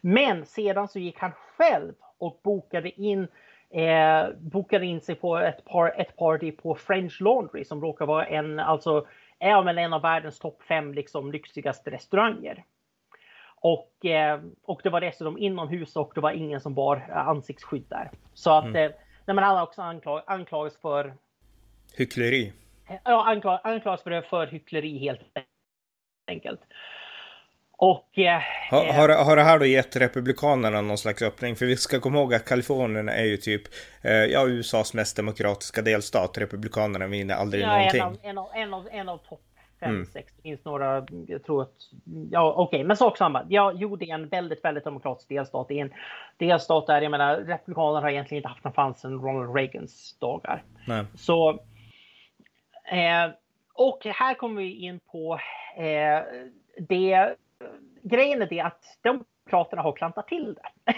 Men 0.00 0.46
sedan 0.46 0.88
så 0.88 0.98
gick 0.98 1.18
han 1.18 1.32
själv 1.32 1.94
och 2.18 2.40
bokade 2.42 3.00
in 3.00 3.28
eh, 3.70 4.28
bokade 4.38 4.86
in 4.86 5.00
sig 5.00 5.14
på 5.14 5.36
ett, 5.36 5.64
par, 5.64 6.00
ett 6.00 6.16
party 6.16 6.52
på 6.52 6.74
French 6.74 7.20
Laundry 7.20 7.64
som 7.64 7.80
råkar 7.80 8.06
vara 8.06 8.26
en, 8.26 8.58
alltså, 8.58 9.06
är 9.38 9.62
väl 9.62 9.78
en 9.78 9.92
av 9.92 10.02
världens 10.02 10.38
topp 10.38 10.62
fem 10.62 10.94
liksom, 10.94 11.32
lyxigaste 11.32 11.90
restauranger. 11.90 12.64
Och, 13.60 14.04
eh, 14.04 14.40
och 14.64 14.80
det 14.84 14.90
var 14.90 15.00
dessutom 15.00 15.38
inomhus 15.38 15.96
och 15.96 16.12
det 16.14 16.20
var 16.20 16.30
ingen 16.30 16.60
som 16.60 16.74
bar 16.74 16.96
ansiktsskydd 17.10 17.84
där. 17.88 18.10
Så 18.34 18.50
att 18.50 18.64
mm. 18.64 18.92
Eh, 19.28 19.34
Nej, 19.34 19.34
men 19.34 19.44
han 19.44 19.56
har 19.56 19.62
också 19.62 19.82
anklag, 19.82 20.22
anklagats 20.26 20.76
för... 20.80 21.14
Hyckleri. 21.96 22.52
Ja, 23.04 23.30
anklag, 23.30 23.60
anklagas 23.64 24.02
för, 24.02 24.20
för 24.20 24.46
hyckleri 24.46 24.98
helt 24.98 25.20
enkelt. 26.26 26.60
Och... 27.72 28.18
Eh, 28.18 28.40
har, 28.70 28.92
har, 28.92 29.24
har 29.24 29.36
det 29.36 29.42
här 29.42 29.58
då 29.58 29.64
gett 29.64 29.96
Republikanerna 29.96 30.80
någon 30.80 30.98
slags 30.98 31.22
öppning? 31.22 31.56
För 31.56 31.66
vi 31.66 31.76
ska 31.76 32.00
komma 32.00 32.18
ihåg 32.18 32.34
att 32.34 32.44
Kalifornien 32.44 33.08
är 33.08 33.24
ju 33.24 33.36
typ 33.36 33.62
eh, 34.02 34.12
ja, 34.12 34.48
USAs 34.48 34.94
mest 34.94 35.16
demokratiska 35.16 35.82
delstat. 35.82 36.38
Republikanerna 36.38 37.06
vinner 37.06 37.34
aldrig 37.34 37.62
ja, 37.62 37.76
någonting. 37.76 38.00
En 38.00 38.06
av, 38.06 38.18
en 38.22 38.38
av, 38.38 38.48
en 38.54 38.74
av, 38.74 38.88
en 38.92 39.08
av 39.08 39.18
topp 39.18 39.47
fem, 39.80 39.90
mm. 39.90 40.06
sex. 40.06 40.32
Det 40.36 40.42
finns 40.42 40.64
några, 40.64 41.06
jag 41.26 41.44
tror 41.44 41.62
att, 41.62 41.74
ja 42.30 42.52
okej, 42.52 42.64
okay. 42.64 42.84
men 42.84 42.96
sak 42.96 43.16
samma. 43.16 43.46
Ja, 43.48 43.72
jo, 43.74 43.96
det 43.96 44.10
är 44.10 44.14
en 44.14 44.28
väldigt, 44.28 44.64
väldigt 44.64 44.84
demokratisk 44.84 45.28
delstat. 45.28 45.68
Det 45.68 45.78
är 45.78 45.84
en 45.84 45.94
delstat 46.36 46.86
där, 46.86 47.02
jag 47.02 47.10
menar, 47.10 47.36
republikanerna 47.36 48.00
har 48.00 48.10
egentligen 48.10 48.38
inte 48.38 48.48
haft 48.48 48.64
en 48.64 48.72
chans 48.72 49.00
sedan 49.00 49.20
Ronald 49.20 49.56
Reagans 49.56 50.18
dagar. 50.18 50.62
Nej. 50.86 51.04
Så, 51.14 51.50
eh, 52.84 53.30
och 53.74 54.04
här 54.04 54.34
kommer 54.34 54.62
vi 54.62 54.72
in 54.72 55.00
på 55.12 55.38
eh, 55.76 56.22
det, 56.88 57.34
grejen 58.02 58.42
är 58.42 58.46
det 58.46 58.60
att 58.60 58.98
demokraterna 59.02 59.82
har 59.82 59.92
klantat 59.92 60.28
till 60.28 60.54
det. 60.54 60.94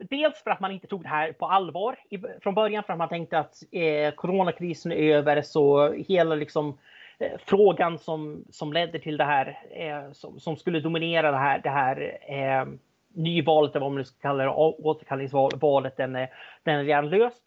Dels 0.10 0.42
för 0.42 0.50
att 0.50 0.60
man 0.60 0.72
inte 0.72 0.86
tog 0.86 1.02
det 1.02 1.08
här 1.08 1.32
på 1.32 1.46
allvar 1.46 1.98
i, 2.10 2.18
från 2.42 2.54
början, 2.54 2.84
för 2.84 2.92
att 2.92 2.98
man 2.98 3.08
tänkte 3.08 3.38
att 3.38 3.54
eh, 3.72 4.14
coronakrisen 4.14 4.92
är 4.92 5.16
över, 5.16 5.42
så 5.42 5.92
hela 5.92 6.34
liksom 6.34 6.78
Eh, 7.18 7.38
frågan 7.46 7.98
som, 7.98 8.44
som 8.50 8.72
ledde 8.72 8.98
till 8.98 9.16
det 9.16 9.24
här, 9.24 9.58
eh, 9.70 10.12
som, 10.12 10.40
som, 10.40 10.56
skulle 10.56 10.80
dominera 10.80 11.30
det 11.30 11.36
här, 11.36 11.58
det 11.58 11.70
här 11.70 12.18
eh, 12.28 12.68
nyvalet, 13.14 13.70
eller 13.70 13.80
vad 13.80 13.90
man 13.90 13.98
nu 13.98 14.04
ska 14.04 14.20
kalla 14.20 14.44
det, 14.44 14.50
återkallningsvalet, 14.50 15.96
den, 15.96 16.16
är, 16.16 16.30
den 16.62 16.78
är 16.78 16.84
redan 16.84 17.10
löst. 17.10 17.42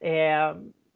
Eh, 0.00 0.54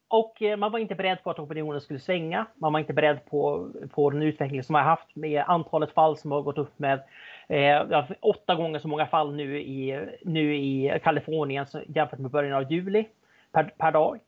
och 0.09 0.43
eh, 0.43 0.57
man 0.57 0.73
var 0.73 0.79
inte 0.79 0.95
beredd 0.95 1.23
på 1.23 1.31
att 1.31 1.38
opinionen 1.38 1.81
skulle 1.81 1.99
svänga. 1.99 2.47
Man 2.55 2.73
var 2.73 2.81
inte 2.81 2.93
beredd 2.93 3.25
på, 3.25 3.71
på 3.91 4.11
den 4.11 4.23
utveckling 4.23 4.62
som 4.62 4.75
har 4.75 4.83
haft 4.83 5.17
med 5.17 5.45
antalet 5.47 5.93
fall 5.93 6.17
som 6.17 6.33
har 6.33 6.43
gått 6.43 6.59
upp 6.59 6.79
med 6.79 7.01
eh, 7.49 8.05
åtta 8.21 8.55
gånger 8.55 8.79
så 8.79 8.88
många 8.88 9.07
fall 9.07 9.35
nu 9.35 9.61
i, 9.61 10.07
nu 10.25 10.57
i 10.57 11.01
Kalifornien 11.05 11.67
jämfört 11.87 12.19
med 12.19 12.31
början 12.31 12.53
av 12.53 12.73
juli 12.73 13.09
per, 13.53 13.64
per 13.64 13.93
dag. 13.93 14.19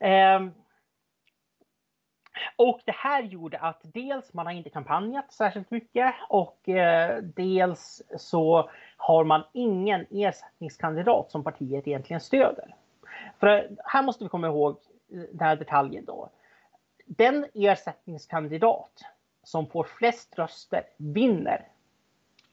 Eh, 0.00 0.40
och 2.56 2.80
det 2.84 2.94
här 2.94 3.22
gjorde 3.22 3.58
att 3.58 3.80
dels 3.82 4.34
man 4.34 4.46
har 4.46 4.52
inte 4.52 4.70
kampanjat 4.70 5.32
särskilt 5.32 5.70
mycket 5.70 6.14
och 6.28 6.68
eh, 6.68 7.22
dels 7.22 8.02
så 8.16 8.70
har 8.96 9.24
man 9.24 9.42
ingen 9.52 10.06
ersättningskandidat 10.10 11.30
som 11.30 11.44
partiet 11.44 11.88
egentligen 11.88 12.20
stöder. 12.20 12.74
För 13.40 13.70
här 13.84 14.02
måste 14.02 14.24
vi 14.24 14.30
komma 14.30 14.46
ihåg 14.46 14.76
eh, 15.12 15.18
den 15.32 15.46
här 15.46 15.56
detaljen 15.56 16.04
då. 16.04 16.30
Den 17.06 17.46
ersättningskandidat 17.54 19.04
som 19.42 19.66
får 19.66 19.84
flest 19.84 20.38
röster 20.38 20.82
vinner 20.96 21.68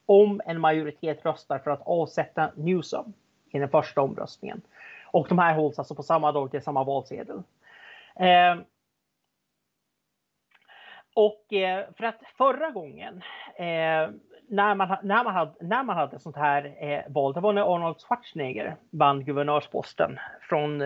om 0.05 0.41
en 0.45 0.59
majoritet 0.59 1.25
röstar 1.25 1.59
för 1.59 1.71
att 1.71 1.81
avsätta 1.85 2.51
Newsom 2.55 3.13
i 3.49 3.59
den 3.59 3.69
första 3.69 4.01
omröstningen. 4.01 4.61
Och 5.11 5.27
de 5.29 5.39
här 5.39 5.55
hålls 5.55 5.79
alltså 5.79 5.95
på 5.95 6.03
samma 6.03 6.31
dag 6.31 6.51
till 6.51 6.61
samma 6.61 6.83
valsedel. 6.83 7.43
Eh, 8.15 8.55
och 11.13 11.53
eh, 11.53 11.85
för 11.97 12.03
att 12.03 12.19
förra 12.37 12.71
gången 12.71 13.23
eh, 13.55 14.09
när, 14.47 14.75
man, 14.75 14.97
när, 15.03 15.23
man 15.23 15.33
hade, 15.33 15.53
när 15.61 15.83
man 15.83 15.97
hade 15.97 16.19
sånt 16.19 16.35
här 16.35 16.75
eh, 16.79 17.11
val, 17.11 17.33
det 17.33 17.39
var 17.39 17.53
när 17.53 17.75
Arnold 17.75 17.97
Schwarzenegger 17.99 18.75
vann 18.89 19.25
guvernörsposten 19.25 20.19
från 20.41 20.79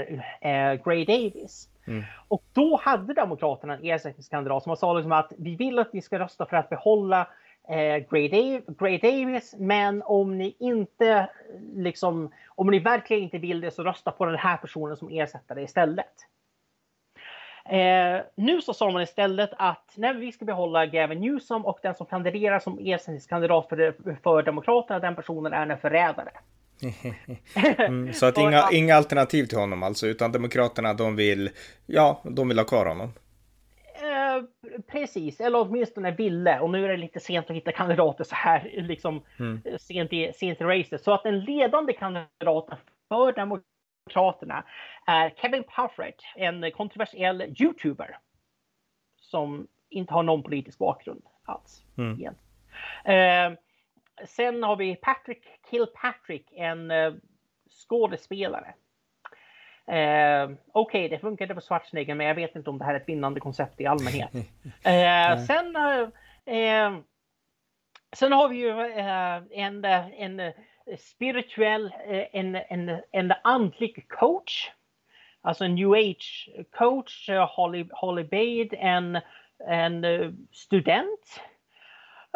Gray 0.83 1.05
Davis. 1.05 1.69
Mm. 1.87 2.03
Och 2.27 2.43
då 2.53 2.79
hade 2.83 3.13
Demokraterna 3.13 3.73
en 3.73 3.83
ersättningskandidat 3.83 4.63
som 4.63 4.75
sa 4.75 4.93
liksom 4.93 5.11
att 5.11 5.33
vi 5.37 5.55
vill 5.55 5.79
att 5.79 5.93
ni 5.93 6.01
ska 6.01 6.19
rösta 6.19 6.45
för 6.45 6.57
att 6.57 6.69
behålla 6.69 7.27
eh, 7.69 7.97
Gray, 8.09 8.29
Dav 8.29 8.75
Gray 8.77 8.97
Davis, 8.97 9.55
men 9.57 10.03
om 10.05 10.37
ni 10.37 10.55
inte 10.59 11.29
liksom, 11.75 12.31
om 12.47 12.67
ni 12.67 12.79
verkligen 12.79 13.23
inte 13.23 13.37
vill 13.37 13.61
det 13.61 13.71
så 13.71 13.83
rösta 13.83 14.11
på 14.11 14.25
den 14.25 14.35
här 14.35 14.57
personen 14.57 14.97
som 14.97 15.09
ersättare 15.09 15.63
istället. 15.63 16.13
Eh, 17.69 18.21
nu 18.35 18.61
så 18.61 18.73
sa 18.73 18.91
man 18.91 19.01
istället 19.01 19.49
att 19.57 19.93
nej, 19.95 20.13
vi 20.13 20.31
ska 20.31 20.45
behålla 20.45 20.85
Gavin 20.85 21.21
Newsom 21.21 21.65
och 21.65 21.79
den 21.81 21.95
som 21.95 22.05
kandiderar 22.05 22.59
som 22.59 22.79
ersättningskandidat 22.81 23.69
för, 23.69 23.95
för 24.23 24.43
Demokraterna, 24.43 24.99
den 24.99 25.15
personen 25.15 25.53
är 25.53 25.67
en 25.67 25.77
förrädare. 25.77 26.31
mm, 27.77 28.13
så 28.13 28.25
att 28.25 28.37
inga, 28.37 28.63
inga 28.71 28.95
alternativ 28.95 29.45
till 29.45 29.57
honom 29.57 29.83
alltså, 29.83 30.07
utan 30.07 30.31
Demokraterna 30.31 30.93
de 30.93 31.15
vill, 31.15 31.49
ja, 31.85 32.21
de 32.23 32.47
vill 32.47 32.59
ha 32.59 32.65
kvar 32.65 32.85
honom. 32.85 33.13
Eh, 33.95 34.43
precis, 34.87 35.39
eller 35.39 35.61
åtminstone 35.61 36.11
ville. 36.11 36.59
Och 36.59 36.69
nu 36.69 36.85
är 36.85 36.89
det 36.89 36.97
lite 36.97 37.19
sent 37.19 37.49
att 37.49 37.55
hitta 37.55 37.71
kandidater 37.71 38.23
så 38.23 38.35
här 38.35 38.71
liksom 38.73 39.21
mm. 39.39 39.61
sent, 39.79 40.13
i, 40.13 40.31
sent 40.35 40.61
i 40.61 40.63
racet. 40.63 41.03
Så 41.03 41.13
att 41.13 41.23
den 41.23 41.39
ledande 41.39 41.93
kandidaten 41.93 42.77
för 43.09 43.31
Demokraterna 43.31 43.72
är 45.05 45.29
Kevin 45.29 45.63
Puffret, 45.63 46.15
en 46.35 46.71
kontroversiell 46.71 47.41
YouTuber 47.41 48.17
som 49.17 49.67
inte 49.89 50.13
har 50.13 50.23
någon 50.23 50.43
politisk 50.43 50.77
bakgrund 50.77 51.23
alls. 51.45 51.83
Mm. 51.97 52.19
Igen. 52.19 52.35
Eh, 53.05 53.57
sen 54.25 54.63
har 54.63 54.75
vi 54.75 54.95
Patrick 54.95 55.43
Kilpatrick, 55.71 56.51
en 56.51 56.91
eh, 56.91 57.13
skådespelare. 57.69 58.73
Eh, 59.87 60.43
Okej, 60.43 60.57
okay, 60.73 61.07
det 61.07 61.19
funkade 61.19 61.55
på 61.55 61.61
Schwarzenegger, 61.61 62.15
men 62.15 62.27
jag 62.27 62.35
vet 62.35 62.55
inte 62.55 62.69
om 62.69 62.77
det 62.77 62.85
här 62.85 62.93
är 62.93 62.99
ett 62.99 63.09
vinnande 63.09 63.39
koncept 63.39 63.81
i 63.81 63.85
allmänhet. 63.85 64.31
Eh, 64.83 65.45
sen, 65.45 65.75
eh, 65.75 66.55
eh, 66.55 66.97
sen 68.15 68.31
har 68.31 68.49
vi 68.49 68.57
ju 68.57 68.69
eh, 68.69 69.41
en, 69.51 69.85
en 69.85 70.53
spirituell, 70.97 71.85
eh, 72.07 72.25
en, 72.33 72.55
en, 72.55 73.01
en 73.11 73.33
andlig 73.43 74.07
coach 74.07 74.69
alltså 75.43 75.63
en 75.65 75.75
new 75.75 75.93
age 75.93 76.49
coach, 76.71 77.29
eh, 77.29 77.47
Holly, 77.49 77.85
Holly 77.91 78.23
Bade, 78.23 78.77
en, 78.77 79.19
en 79.67 80.03
eh, 80.03 80.31
student. 80.51 81.41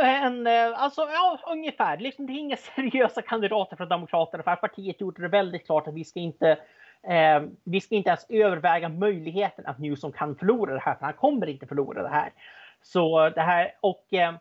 En, 0.02 0.48
alltså 0.48 1.02
ja, 1.02 1.40
ungefär. 1.48 1.98
Liksom, 1.98 2.28
det 2.28 2.34
är 2.34 2.38
inga 2.38 2.58
seriösa 2.76 3.22
kandidater 3.22 3.76
från 3.76 3.90
Demokraterna 3.90 4.44
för 4.44 4.56
partiet 4.56 5.02
gjorde 5.02 5.22
det 5.22 5.28
väldigt 5.28 5.66
klart 5.66 5.88
att 5.88 5.94
vi 5.94 6.04
ska 6.04 6.20
inte 6.20 6.58
eh, 7.04 7.42
vi 7.64 7.82
ska 7.82 7.96
inte 7.96 8.10
ens 8.10 8.26
överväga 8.30 8.90
möjligheten 8.90 9.66
att 9.66 9.80
Newsom 9.80 10.12
kan 10.12 10.36
förlora 10.36 10.74
det 10.74 10.80
här, 10.80 10.96
för 10.96 11.06
han 11.06 11.14
kommer 11.14 11.48
inte 11.48 11.68
förlora 11.68 12.04
det 12.04 12.10
här. 12.10 12.34
Så 12.82 13.30
det 13.30 13.42
här 13.42 13.76
och 13.80 14.14
eh, 14.14 14.34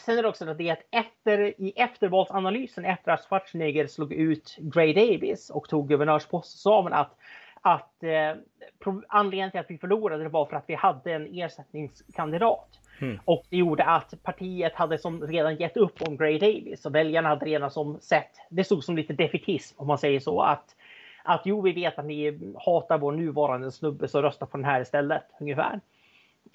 sen 0.00 0.18
är 0.18 0.22
det 0.22 0.28
också 0.28 0.54
det 0.54 0.70
att 0.70 0.86
efter 0.90 1.60
i 1.60 1.72
eftervalsanalysen 1.76 2.84
efter 2.84 3.12
att 3.12 3.24
Schwarzenegger 3.24 3.86
slog 3.86 4.12
ut 4.12 4.56
Gray 4.58 4.92
Davis 4.92 5.50
och 5.50 5.68
tog 5.68 5.88
guvernörsposten 5.88 6.58
sa 6.58 6.82
man 6.82 6.92
att 6.92 7.18
att 7.62 8.02
eh, 8.02 8.94
anledningen 9.08 9.50
till 9.50 9.60
att 9.60 9.70
vi 9.70 9.78
förlorade 9.78 10.28
var 10.28 10.46
för 10.46 10.56
att 10.56 10.64
vi 10.66 10.74
hade 10.74 11.12
en 11.12 11.26
ersättningskandidat. 11.38 12.68
Mm. 13.00 13.20
Och 13.24 13.44
det 13.50 13.56
gjorde 13.56 13.84
att 13.84 14.22
partiet 14.22 14.74
hade 14.74 14.98
som 14.98 15.26
redan 15.26 15.56
gett 15.56 15.76
upp 15.76 16.02
om 16.02 16.16
Gray 16.16 16.38
Davis 16.38 16.86
och 16.86 16.94
väljarna 16.94 17.28
hade 17.28 17.46
redan 17.46 17.70
som 17.70 18.00
sett, 18.00 18.30
det 18.50 18.64
stod 18.64 18.84
som 18.84 18.96
lite 18.96 19.12
defitism 19.12 19.80
om 19.80 19.86
man 19.86 19.98
säger 19.98 20.20
så, 20.20 20.40
att, 20.40 20.76
att 21.24 21.42
jo 21.44 21.60
vi 21.60 21.72
vet 21.72 21.98
att 21.98 22.04
ni 22.04 22.38
hatar 22.64 22.98
vår 22.98 23.12
nuvarande 23.12 23.72
snubbe 23.72 24.08
så 24.08 24.22
rösta 24.22 24.46
på 24.46 24.56
den 24.56 24.64
här 24.64 24.80
istället 24.80 25.22
ungefär. 25.40 25.80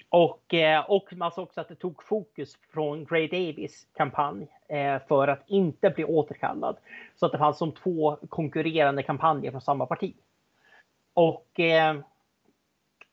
Och, 0.08 0.54
eh, 0.54 0.90
och 0.90 1.12
man 1.12 1.32
såg 1.32 1.42
också 1.42 1.60
att 1.60 1.68
det 1.68 1.74
tog 1.74 2.02
fokus 2.02 2.58
från 2.72 3.04
Gray 3.04 3.28
Davis 3.28 3.86
kampanj 3.96 4.46
eh, 4.68 4.98
för 5.08 5.28
att 5.28 5.42
inte 5.46 5.90
bli 5.90 6.04
återkallad. 6.04 6.76
Så 7.16 7.26
att 7.26 7.32
det 7.32 7.38
fanns 7.38 7.58
som 7.58 7.72
två 7.72 8.16
konkurrerande 8.28 9.02
kampanjer 9.02 9.50
från 9.50 9.60
samma 9.60 9.86
parti. 9.86 10.14
Och 11.14 11.60
eh, 11.60 11.96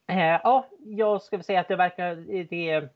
eh 0.08 0.40
ja, 0.44 0.68
jag 0.80 1.22
skulle 1.22 1.44
säga 1.44 1.60
att 1.60 1.68
det 1.68 1.76
verkar, 1.76 2.16
det, 2.50 2.90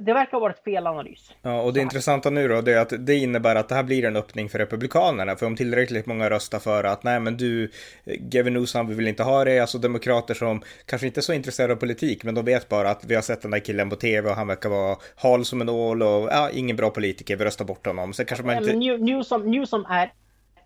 det 0.00 0.12
verkar 0.12 0.32
ha 0.32 0.40
varit 0.40 0.64
fel 0.64 0.86
analys. 0.86 1.32
Ja, 1.42 1.62
och 1.62 1.72
det 1.72 1.80
intressanta 1.80 2.30
nu 2.30 2.48
då, 2.48 2.60
det 2.60 2.72
är 2.72 2.80
att 2.80 2.92
det 3.06 3.14
innebär 3.14 3.56
att 3.56 3.68
det 3.68 3.74
här 3.74 3.82
blir 3.82 4.04
en 4.04 4.16
öppning 4.16 4.48
för 4.48 4.58
Republikanerna. 4.58 5.36
För 5.36 5.46
om 5.46 5.56
tillräckligt 5.56 6.06
många 6.06 6.30
röstar 6.30 6.58
för 6.58 6.84
att 6.84 7.02
nej 7.02 7.20
men 7.20 7.36
du, 7.36 7.70
Gavin 8.04 8.52
Newsom, 8.54 8.88
vi 8.88 8.94
vill 8.94 9.08
inte 9.08 9.22
ha 9.22 9.44
det. 9.44 9.60
Alltså 9.60 9.78
demokrater 9.78 10.34
som 10.34 10.62
kanske 10.86 11.06
inte 11.06 11.20
är 11.20 11.22
så 11.22 11.32
intresserade 11.32 11.72
av 11.72 11.76
politik, 11.76 12.24
men 12.24 12.34
de 12.34 12.44
vet 12.44 12.68
bara 12.68 12.90
att 12.90 13.04
vi 13.04 13.14
har 13.14 13.22
sett 13.22 13.42
den 13.42 13.50
där 13.50 13.58
killen 13.58 13.90
på 13.90 13.96
tv 13.96 14.30
och 14.30 14.36
han 14.36 14.46
verkar 14.46 14.68
vara 14.68 14.96
hal 15.16 15.44
som 15.44 15.60
en 15.60 15.68
ål 15.68 16.02
och 16.02 16.28
ja, 16.30 16.50
ingen 16.50 16.76
bra 16.76 16.90
politiker, 16.90 17.36
vi 17.36 17.44
röstar 17.44 17.64
bort 17.64 17.86
honom. 17.86 18.12
Så 18.12 18.24
kanske 18.24 18.46
man 18.46 18.56
inte... 18.56 18.76
Newsom, 18.96 19.50
Newsom 19.50 19.86
är 19.88 20.12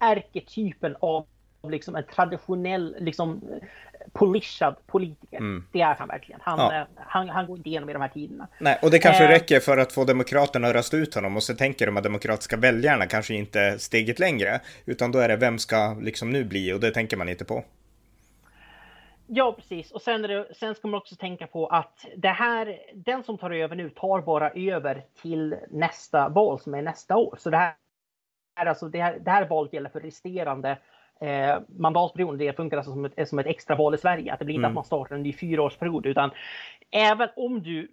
ärketypen 0.00 0.96
av 1.00 1.26
liksom 1.68 1.96
en 1.96 2.04
traditionell, 2.14 2.96
liksom 3.00 3.42
polishad 4.12 4.76
politiker. 4.86 5.36
Mm. 5.36 5.64
Det 5.72 5.80
är 5.80 5.94
han 5.94 6.08
verkligen. 6.08 6.40
Han, 6.44 6.58
ja. 6.58 6.80
Eh, 6.80 6.86
han, 6.96 7.28
han, 7.28 7.46
går 7.46 7.56
inte 7.56 7.68
igenom 7.68 7.90
i 7.90 7.92
de 7.92 8.02
här 8.02 8.08
tiderna. 8.08 8.48
Nej, 8.58 8.78
och 8.82 8.90
det 8.90 8.98
kanske 8.98 9.24
eh, 9.24 9.28
räcker 9.28 9.60
för 9.60 9.78
att 9.78 9.92
få 9.92 10.04
Demokraterna 10.04 10.68
att 10.68 10.74
rösta 10.74 10.96
ut 10.96 11.14
honom 11.14 11.36
och 11.36 11.42
så 11.42 11.54
tänker 11.54 11.86
de 11.86 11.96
att 11.96 12.02
demokratiska 12.02 12.56
väljarna 12.56 13.06
kanske 13.06 13.34
inte 13.34 13.78
steget 13.78 14.18
längre, 14.18 14.60
utan 14.86 15.12
då 15.12 15.18
är 15.18 15.28
det 15.28 15.36
vem 15.36 15.58
ska 15.58 15.96
liksom 16.00 16.30
nu 16.30 16.44
bli 16.44 16.72
och 16.72 16.80
det 16.80 16.90
tänker 16.90 17.16
man 17.16 17.28
inte 17.28 17.44
på. 17.44 17.64
Ja, 19.32 19.52
precis. 19.52 19.92
Och 19.92 20.02
sen, 20.02 20.22
det, 20.22 20.46
sen 20.54 20.74
ska 20.74 20.88
man 20.88 20.98
också 20.98 21.16
tänka 21.16 21.46
på 21.46 21.66
att 21.66 22.06
det 22.16 22.28
här, 22.28 22.78
den 22.94 23.24
som 23.24 23.38
tar 23.38 23.50
över 23.50 23.76
nu 23.76 23.90
tar 23.90 24.20
bara 24.20 24.50
över 24.50 25.04
till 25.22 25.56
nästa 25.70 26.28
val 26.28 26.60
som 26.60 26.74
är 26.74 26.82
nästa 26.82 27.16
år. 27.16 27.36
Så 27.38 27.50
det 27.50 27.56
här, 27.56 27.74
alltså 28.66 28.88
det 28.88 29.02
här, 29.02 29.18
det 29.18 29.30
här 29.30 29.48
valet 29.48 29.72
gäller 29.72 29.90
för 29.90 30.00
resterande 30.00 30.78
eh, 31.20 31.58
mandatperioden, 31.68 32.38
det 32.38 32.56
funkar 32.56 32.76
alltså 32.76 32.92
som 32.92 33.04
ett, 33.04 33.28
som 33.28 33.38
ett 33.38 33.46
extra 33.46 33.76
val 33.76 33.94
i 33.94 33.98
Sverige. 33.98 34.32
Att 34.32 34.38
det 34.38 34.44
blir 34.44 34.54
inte 34.54 34.66
mm. 34.66 34.70
att 34.70 34.74
man 34.74 34.84
startar 34.84 35.14
en 35.14 35.22
ny 35.22 35.32
fyraårsperiod 35.32 36.06
utan 36.06 36.30
även 36.90 37.28
om 37.36 37.62
du 37.62 37.88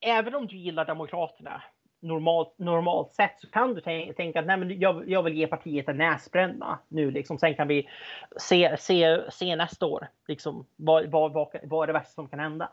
även 0.00 0.34
om 0.34 0.46
du 0.46 0.56
gillar 0.56 0.84
Demokraterna 0.84 1.62
normalt, 2.00 2.58
normalt 2.58 3.12
sett 3.12 3.40
så 3.40 3.50
kan 3.50 3.74
du 3.74 3.80
tänka 4.12 4.40
att 4.40 4.46
nej, 4.46 4.56
men 4.56 4.80
jag, 4.80 5.08
jag 5.08 5.22
vill 5.22 5.34
ge 5.34 5.46
partiet 5.46 5.88
en 5.88 5.96
näsbränna 5.96 6.78
nu. 6.88 7.10
Liksom. 7.10 7.38
Sen 7.38 7.54
kan 7.54 7.68
vi 7.68 7.88
se, 8.36 8.76
se, 8.78 9.30
se 9.30 9.56
nästa 9.56 9.86
år 9.86 10.08
liksom, 10.28 10.66
vad, 10.76 11.06
vad, 11.06 11.32
vad, 11.32 11.56
vad 11.62 11.82
är 11.82 11.86
det 11.86 11.92
värsta 11.92 12.12
som 12.12 12.28
kan 12.28 12.38
hända. 12.38 12.72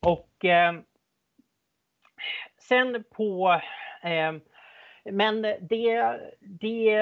Och 0.00 0.44
eh, 0.44 0.74
sen 2.58 3.04
på 3.10 3.60
eh, 4.02 4.32
men 5.12 5.42
det, 5.42 6.18
det 6.40 6.94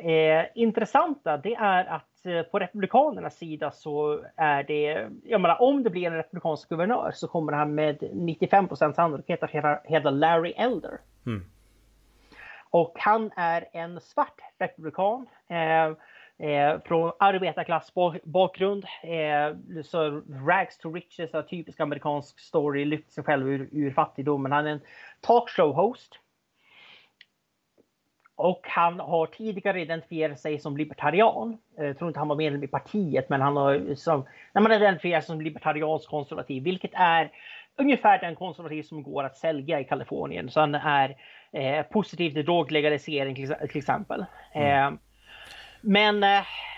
eh, 0.00 0.46
intressanta 0.54 1.36
det 1.36 1.54
är 1.54 1.84
att 1.84 2.26
eh, 2.26 2.42
på 2.42 2.58
Republikanernas 2.58 3.36
sida 3.38 3.70
så 3.70 4.24
är 4.36 4.62
det, 4.62 5.08
jag 5.24 5.40
menar 5.40 5.62
om 5.62 5.82
det 5.82 5.90
blir 5.90 6.06
en 6.06 6.16
republikansk 6.16 6.68
guvernör 6.68 7.10
så 7.14 7.28
kommer 7.28 7.52
han 7.52 7.74
med 7.74 8.02
95 8.12 8.68
sannolikhet 8.94 9.42
att 9.42 9.82
heta 9.84 10.10
Larry 10.10 10.50
Elder. 10.50 10.98
Mm. 11.26 11.44
Och 12.70 12.92
han 12.98 13.30
är 13.36 13.68
en 13.72 14.00
svart 14.00 14.40
republikan. 14.58 15.26
Eh, 15.48 15.96
Eh, 16.42 16.80
från 16.84 17.12
arbetarklassbakgrund. 17.18 18.84
Eh, 19.02 19.82
så 19.82 20.22
rags 20.46 20.78
to 20.78 20.92
riches, 20.92 21.34
en 21.34 21.46
typisk 21.46 21.80
amerikansk 21.80 22.40
story, 22.40 22.84
lyfter 22.84 23.12
sig 23.12 23.24
själv 23.24 23.48
ur, 23.48 23.68
ur 23.72 23.90
fattigdomen. 23.90 24.52
Han 24.52 24.66
är 24.66 24.70
en 24.70 24.80
talkshow-host. 25.20 26.18
Och 28.42 28.60
han 28.68 29.00
har 29.00 29.26
tidigare 29.26 29.80
identifierat 29.80 30.40
sig 30.40 30.58
som 30.58 30.76
libertarian. 30.76 31.58
Jag 31.76 31.98
tror 31.98 32.10
inte 32.10 32.20
han 32.20 32.28
var 32.28 32.36
medlem 32.36 32.64
i 32.64 32.66
partiet, 32.66 33.28
men 33.28 33.40
han 33.40 33.56
har 33.56 33.94
som, 33.94 34.26
när 34.52 34.62
man 34.62 34.72
identifierar 34.72 35.20
sig 35.20 35.26
som 35.26 35.40
libertariansk 35.40 36.08
konservativ, 36.08 36.62
vilket 36.62 36.90
är 36.94 37.30
ungefär 37.78 38.18
den 38.18 38.34
konservativ 38.34 38.82
som 38.82 39.02
går 39.02 39.24
att 39.24 39.36
sälja 39.36 39.80
i 39.80 39.84
Kalifornien. 39.84 40.50
Så 40.50 40.60
han 40.60 40.74
är 40.74 41.16
eh, 41.52 41.82
positiv 41.82 42.30
till 42.30 42.44
droglegalisering 42.44 43.34
till, 43.34 43.54
till 43.68 43.78
exempel. 43.78 44.24
Mm. 44.54 44.86
Eh, 44.86 44.98
men... 45.80 46.24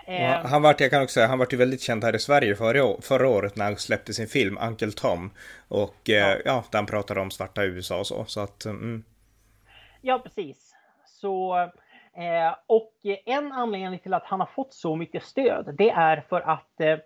Eh, 0.06 0.46
han 0.46 0.62
vart, 0.62 0.80
jag 0.80 0.90
kan 0.90 1.02
också 1.02 1.14
säga, 1.14 1.26
han 1.26 1.38
vart 1.38 1.52
ju 1.52 1.56
väldigt 1.56 1.80
känd 1.80 2.04
här 2.04 2.14
i 2.14 2.18
Sverige 2.18 2.56
förra, 2.56 3.00
förra 3.02 3.28
året 3.28 3.56
när 3.56 3.64
han 3.64 3.76
släppte 3.76 4.12
sin 4.12 4.26
film 4.26 4.58
Uncle 4.68 4.92
Tom. 4.92 5.30
Och 5.68 6.10
eh, 6.10 6.14
ja. 6.14 6.36
ja, 6.44 6.64
där 6.70 6.78
han 6.78 6.86
pratade 6.86 7.20
om 7.20 7.30
svarta 7.30 7.64
USA 7.64 7.98
och 7.98 8.06
så. 8.06 8.24
så 8.24 8.40
att, 8.40 8.64
mm. 8.64 9.04
Ja, 10.06 10.18
precis. 10.18 10.63
Så, 11.24 11.56
eh, 12.14 12.54
och 12.66 12.92
en 13.26 13.52
anledning 13.52 13.98
till 13.98 14.14
att 14.14 14.24
han 14.24 14.40
har 14.40 14.46
fått 14.46 14.72
så 14.74 14.96
mycket 14.96 15.22
stöd, 15.22 15.74
det 15.78 15.90
är 15.90 16.20
för 16.28 16.40
att 16.40 16.80
eh, 16.80 16.98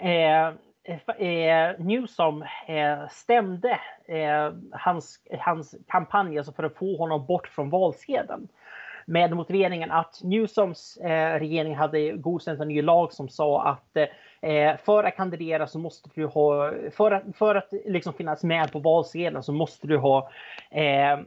eh, 0.00 0.46
eh 1.18 1.78
Newsom 1.78 2.42
eh, 2.66 3.08
stämde 3.10 3.80
eh, 4.04 4.52
hans, 4.70 5.20
hans 5.38 5.74
kampanj 5.88 6.38
alltså 6.38 6.52
för 6.52 6.62
att 6.62 6.76
få 6.76 6.96
honom 6.96 7.26
bort 7.26 7.48
från 7.48 7.70
valsedeln 7.70 8.48
med 9.06 9.36
motiveringen 9.36 9.90
att 9.90 10.20
Newsoms 10.22 10.96
eh, 10.96 11.38
regering 11.38 11.74
hade 11.76 12.12
godkänt 12.12 12.60
en 12.60 12.68
ny 12.68 12.82
lag 12.82 13.12
som 13.12 13.28
sa 13.28 13.62
att 13.62 13.96
eh, 14.40 14.76
för 14.84 15.04
att 15.04 15.16
kandidera 15.16 15.66
så 15.66 15.78
måste 15.78 16.10
du 16.14 16.26
ha, 16.26 16.72
för 16.90 17.10
att, 17.10 17.36
för 17.36 17.54
att 17.54 17.72
liksom 17.86 18.12
finnas 18.12 18.44
med 18.44 18.72
på 18.72 18.78
valsedeln 18.78 19.42
så 19.42 19.52
måste 19.52 19.86
du 19.86 19.96
ha 19.96 20.30
eh, 20.70 21.18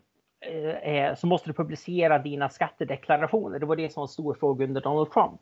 eh, 0.45 0.95
eh 0.95 1.15
så 1.15 1.27
måste 1.27 1.49
du 1.49 1.53
publicera 1.53 2.19
dina 2.19 2.49
skattedeklarationer. 2.49 3.60
Det 3.60 3.65
var 3.65 3.75
det 3.75 3.93
som 3.93 4.01
var 4.01 4.05
en 4.05 4.08
stor 4.08 4.34
fråga 4.34 4.65
under 4.65 4.81
Donald 4.81 5.12
Trump. 5.12 5.41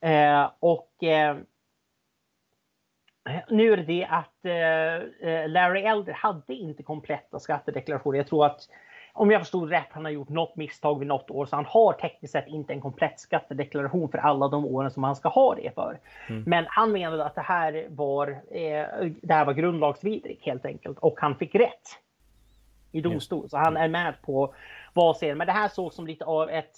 Eh, 0.00 0.50
och 0.60 1.02
eh, 1.02 1.36
nu 3.48 3.72
är 3.72 3.76
det 3.76 3.82
det 3.82 4.04
att 4.04 4.44
eh, 4.44 5.48
Larry 5.48 5.80
Elder 5.80 6.12
hade 6.12 6.54
inte 6.54 6.82
kompletta 6.82 7.38
skattedeklarationer. 7.38 8.18
Jag 8.18 8.26
tror 8.26 8.46
att 8.46 8.68
om 9.16 9.30
jag 9.30 9.40
förstod 9.40 9.70
rätt, 9.70 9.88
han 9.90 10.04
har 10.04 10.12
gjort 10.12 10.28
något 10.28 10.56
misstag 10.56 10.98
vid 10.98 11.08
något 11.08 11.30
år, 11.30 11.46
så 11.46 11.56
han 11.56 11.64
har 11.64 11.92
tekniskt 11.92 12.32
sett 12.32 12.48
inte 12.48 12.72
en 12.72 12.80
komplett 12.80 13.20
skattedeklaration 13.20 14.08
för 14.08 14.18
alla 14.18 14.48
de 14.48 14.64
åren 14.64 14.90
som 14.90 15.04
han 15.04 15.16
ska 15.16 15.28
ha 15.28 15.54
det 15.54 15.74
för. 15.74 15.98
Mm. 16.28 16.42
Men 16.46 16.64
han 16.68 16.92
menade 16.92 17.24
att 17.24 17.34
det 17.34 17.40
här 17.40 17.86
var, 17.90 18.28
eh, 18.28 18.86
det 19.22 19.34
här 19.34 19.44
var 19.44 19.52
grundlagsvidrigt 19.52 20.44
helt 20.44 20.66
enkelt 20.66 20.98
och 20.98 21.20
han 21.20 21.36
fick 21.36 21.54
rätt 21.54 21.98
i 22.94 23.00
domstol. 23.00 23.48
Så 23.48 23.56
han 23.56 23.76
är 23.76 23.88
med 23.88 24.14
på 24.22 24.54
valsedeln. 24.92 25.38
Men 25.38 25.46
det 25.46 25.52
här 25.52 25.68
såg 25.68 25.92
som 25.92 26.06
lite 26.06 26.24
av 26.24 26.50
ett, 26.50 26.72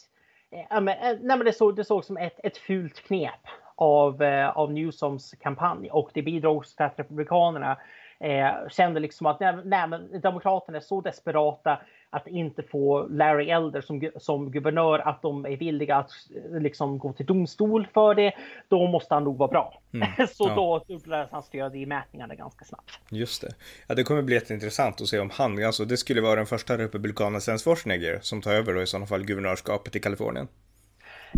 eh, 0.50 0.80
nej 0.80 1.20
men 1.20 1.44
det 1.44 1.52
såg, 1.52 1.76
det 1.76 1.84
såg 1.84 2.04
som 2.04 2.16
ett, 2.16 2.40
ett 2.42 2.56
fult 2.58 3.00
knep 3.06 3.40
av, 3.74 4.22
eh, 4.22 4.48
av 4.48 4.72
Newsoms 4.72 5.34
kampanj 5.40 5.90
och 5.90 6.10
det 6.14 6.22
bidrog 6.22 6.66
till 6.66 6.84
att 6.84 6.98
Republikanerna 6.98 7.76
eh, 8.20 8.50
kände 8.68 9.00
liksom 9.00 9.26
att 9.26 9.40
nej, 9.40 9.56
nej, 9.64 9.88
men 9.88 10.20
Demokraterna 10.20 10.78
är 10.78 10.82
så 10.82 11.00
desperata 11.00 11.78
att 12.16 12.26
inte 12.26 12.62
få 12.62 13.06
Larry 13.06 13.50
Elder 13.50 13.80
som, 13.80 14.10
som 14.16 14.50
guvernör, 14.50 14.98
att 14.98 15.22
de 15.22 15.46
är 15.46 15.56
villiga 15.56 15.96
att 15.96 16.10
liksom 16.60 16.98
gå 16.98 17.12
till 17.12 17.26
domstol 17.26 17.86
för 17.94 18.14
det, 18.14 18.32
då 18.68 18.86
måste 18.86 19.14
han 19.14 19.24
nog 19.24 19.38
vara 19.38 19.48
bra. 19.48 19.82
Mm, 19.94 20.08
så 20.28 20.48
ja. 20.48 20.54
då 20.54 20.84
dubblades 20.94 21.30
hans 21.30 21.46
stöd 21.46 21.76
i 21.76 21.86
mätningarna 21.86 22.34
ganska 22.34 22.64
snabbt. 22.64 22.90
Just 23.10 23.42
det. 23.42 23.54
Ja, 23.86 23.94
det 23.94 24.04
kommer 24.04 24.22
bli 24.22 24.34
jätteintressant 24.34 25.00
att 25.00 25.06
se 25.06 25.18
om 25.18 25.30
han, 25.32 25.64
alltså 25.64 25.84
det 25.84 25.96
skulle 25.96 26.20
vara 26.20 26.36
den 26.36 26.46
första 26.46 26.78
republikanen 26.78 27.40
sen 27.40 27.58
Schwarzenegger 27.58 28.18
som 28.22 28.42
tar 28.42 28.52
över 28.52 28.74
då 28.74 28.82
i 28.82 28.86
sådana 28.86 29.06
fall 29.06 29.24
guvernörskapet 29.24 29.96
i 29.96 30.00
Kalifornien. 30.00 30.48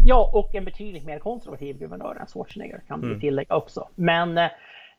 Ja, 0.07 0.31
och 0.35 0.55
en 0.55 0.64
betydligt 0.64 1.05
mer 1.05 1.19
konservativ 1.19 1.79
guvernör 1.79 2.17
än 2.21 2.27
Schwarzenegger 2.27 2.81
kan 2.88 3.01
vi 3.01 3.07
mm. 3.07 3.21
tillägga 3.21 3.57
också. 3.57 3.88
Men 3.95 4.38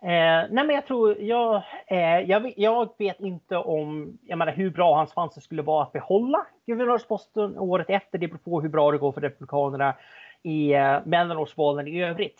eh, 0.02 0.50
nej 0.50 0.66
men 0.66 0.70
jag 0.70 0.88
tror, 0.88 1.22
jag, 1.22 1.64
eh, 1.88 2.20
jag, 2.20 2.54
jag, 2.58 2.90
vet 2.98 3.20
inte 3.20 3.58
om, 3.58 4.18
jag 4.26 4.38
menar 4.38 4.54
hur 4.54 4.70
bra 4.70 4.96
hans 4.96 5.14
chanser 5.14 5.42
skulle 5.42 5.62
vara 5.62 5.84
att 5.84 5.92
behålla 5.92 6.46
guvernörsposten 6.66 7.58
året 7.58 7.90
efter. 7.90 8.18
Det 8.18 8.28
beror 8.28 8.38
på 8.38 8.62
hur 8.62 8.70
bra 8.70 8.92
det 8.92 8.98
går 8.98 9.12
för 9.12 9.22
Republikanerna 9.22 9.96
i 10.44 10.74
eh, 10.74 10.98
mellanårsvalen 11.06 11.88
i 11.88 12.04
övrigt. 12.04 12.40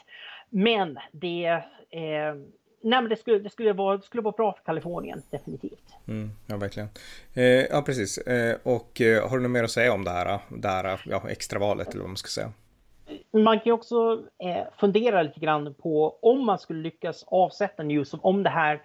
Men 0.50 1.00
det, 1.12 1.46
eh, 1.90 2.34
nej 2.82 3.02
men 3.02 3.10
det, 3.10 3.16
skulle, 3.16 3.40
det, 3.40 3.50
skulle 3.50 3.74
vara, 3.74 3.98
det 3.98 4.04
skulle 4.04 4.24
vara 4.24 4.36
bra 4.38 4.54
för 4.54 4.64
Kalifornien, 4.64 5.22
definitivt. 5.30 5.96
Mm, 6.08 6.30
ja, 6.48 6.58
verkligen. 6.58 6.90
Eh, 7.34 7.44
ja, 7.44 7.82
precis. 7.82 8.18
Eh, 8.18 8.58
och 8.64 9.02
eh, 9.02 9.30
har 9.30 9.38
du 9.38 9.44
något 9.44 9.52
mer 9.52 9.64
att 9.64 9.72
säga 9.72 9.94
om 9.94 10.04
det 10.04 10.12
här, 10.12 10.34
eh, 10.34 10.40
det 10.50 10.68
här 10.68 11.02
ja, 11.06 11.30
extravalet 11.30 11.88
eller 11.90 12.02
vad 12.02 12.10
man 12.10 12.18
ska 12.18 12.28
säga? 12.28 12.52
Man 13.32 13.60
kan 13.60 13.74
också 13.74 14.24
eh, 14.44 14.64
fundera 14.78 15.24
lite 15.24 15.40
grann 15.40 15.74
på 15.74 16.20
om 16.22 16.46
man 16.46 16.60
skulle 16.60 16.82
lyckas 16.82 17.24
avsätta 17.28 17.84
Newsom 17.84 18.20
om 18.24 18.44
det 18.44 18.50
här. 18.50 18.82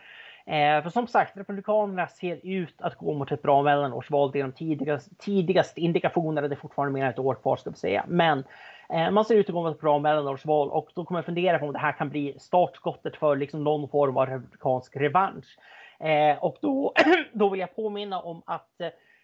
Eh, 0.46 0.82
för 0.82 0.90
som 0.90 1.06
sagt, 1.06 1.36
Republikanerna 1.36 2.06
ser 2.06 2.40
ut 2.42 2.74
att 2.78 2.94
gå 2.94 3.14
mot 3.14 3.32
ett 3.32 3.42
bra 3.42 3.62
mellanårsval. 3.62 4.30
Det 4.32 4.38
är 4.38 4.42
de 4.42 4.52
tidigast, 4.52 5.18
tidigaste 5.18 5.80
indikationerna. 5.80 6.48
Det 6.48 6.54
är 6.54 6.56
fortfarande 6.56 6.94
mer 6.94 7.04
än 7.04 7.10
ett 7.10 7.18
år 7.18 7.34
kvar 7.34 7.56
ska 7.56 7.70
vi 7.70 7.76
säga. 7.76 8.04
Men 8.08 8.44
eh, 8.90 9.10
man 9.10 9.24
ser 9.24 9.34
ut 9.34 9.48
att 9.48 9.54
gå 9.54 9.62
mot 9.62 9.74
ett 9.74 9.80
bra 9.80 9.98
mellanårsval 9.98 10.70
och 10.70 10.90
då 10.94 11.04
kommer 11.04 11.18
jag 11.18 11.26
fundera 11.26 11.58
på 11.58 11.66
om 11.66 11.72
det 11.72 11.78
här 11.78 11.92
kan 11.92 12.08
bli 12.08 12.36
startskottet 12.38 13.16
för 13.16 13.36
liksom 13.36 13.64
någon 13.64 13.88
form 13.88 14.16
av 14.16 14.26
republikansk 14.26 14.96
revansch. 14.96 15.58
Eh, 16.00 16.44
och 16.44 16.56
då, 16.60 16.92
då 17.32 17.48
vill 17.48 17.60
jag 17.60 17.76
påminna 17.76 18.20
om 18.20 18.42
att 18.46 18.80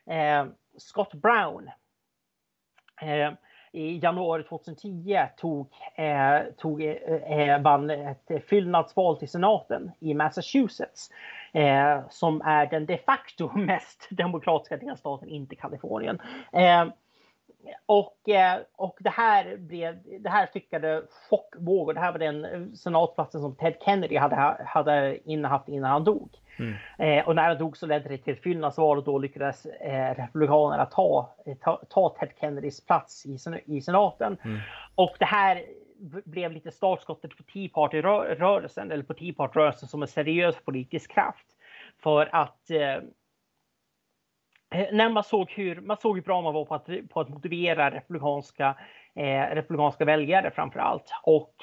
eh, 0.06 0.46
Scott 0.78 1.14
Brown 1.14 1.70
eh, 3.02 3.32
i 3.72 3.98
januari 3.98 4.42
2010 4.42 5.26
tog, 5.36 5.68
eh, 5.94 6.40
tog, 6.56 6.82
eh, 6.82 6.92
eh 7.38 7.62
vann 7.62 7.90
ett 7.90 8.30
fyllnadsval 8.46 9.16
till 9.16 9.28
senaten 9.28 9.90
i 10.00 10.14
Massachusetts. 10.14 11.10
Eh, 11.52 12.00
som 12.08 12.40
är 12.40 12.66
den 12.66 12.86
de 12.86 12.98
facto 12.98 13.50
mest 13.56 14.08
demokratiska 14.10 14.76
delstaten, 14.76 15.28
inte 15.28 15.56
Kalifornien. 15.56 16.20
Eh, 16.52 16.86
och, 17.86 18.28
eh, 18.28 18.58
och 18.76 18.96
det 19.00 19.10
här 19.10 19.56
blev, 19.56 19.98
det 20.20 20.30
här 20.30 20.46
skickade 20.46 21.02
chockvågor. 21.30 21.94
Det 21.94 22.00
här 22.00 22.12
var 22.12 22.18
den 22.18 22.76
senatplatsen 22.76 23.40
som 23.40 23.54
Ted 23.54 23.74
Kennedy 23.84 24.16
hade, 24.16 24.36
hade 24.66 25.18
innehaft 25.30 25.68
innan 25.68 25.90
han 25.90 26.04
dog. 26.04 26.30
Mm. 26.60 26.74
Eh, 26.98 27.28
och 27.28 27.36
när 27.36 27.48
han 27.48 27.58
dog 27.58 27.76
så 27.76 27.86
ledde 27.86 28.08
det 28.08 28.18
till 28.18 28.36
fyllnadsval 28.36 28.98
och 28.98 29.04
då 29.04 29.18
lyckades 29.18 29.66
eh, 29.66 30.14
Republikanerna 30.14 30.86
ta, 30.86 31.34
ta, 31.60 31.82
ta, 31.90 32.16
Ted 32.20 32.30
Kennedys 32.40 32.86
plats 32.86 33.26
i, 33.26 33.38
i 33.66 33.80
senaten. 33.80 34.36
Mm. 34.44 34.60
Och 34.94 35.16
det 35.18 35.24
här 35.24 35.62
blev 36.24 36.52
lite 36.52 36.70
startskottet 36.70 37.36
på 37.36 37.42
Tea 37.42 37.68
Party-rörelsen, 37.68 38.92
eller 38.92 39.02
på 39.02 39.14
Tea 39.14 39.34
Party-rörelsen 39.34 39.88
som 39.88 40.02
en 40.02 40.08
seriös 40.08 40.56
politisk 40.64 41.12
kraft. 41.12 41.46
För 42.02 42.28
att 42.32 42.70
eh, 42.70 42.94
eh, 44.80 44.92
när 44.92 45.08
man 45.08 45.24
såg 45.24 45.50
hur, 45.50 45.80
man 45.80 45.96
såg 45.96 46.16
hur 46.16 46.22
bra 46.22 46.40
man 46.40 46.54
var 46.54 46.64
på 46.64 46.74
att, 46.74 46.88
på 47.10 47.20
att 47.20 47.28
motivera 47.28 47.90
republikanska, 47.90 48.76
eh, 49.14 49.54
republikanska 49.54 50.04
väljare 50.04 50.50
framför 50.50 50.80
allt. 50.80 51.12
Och 51.22 51.54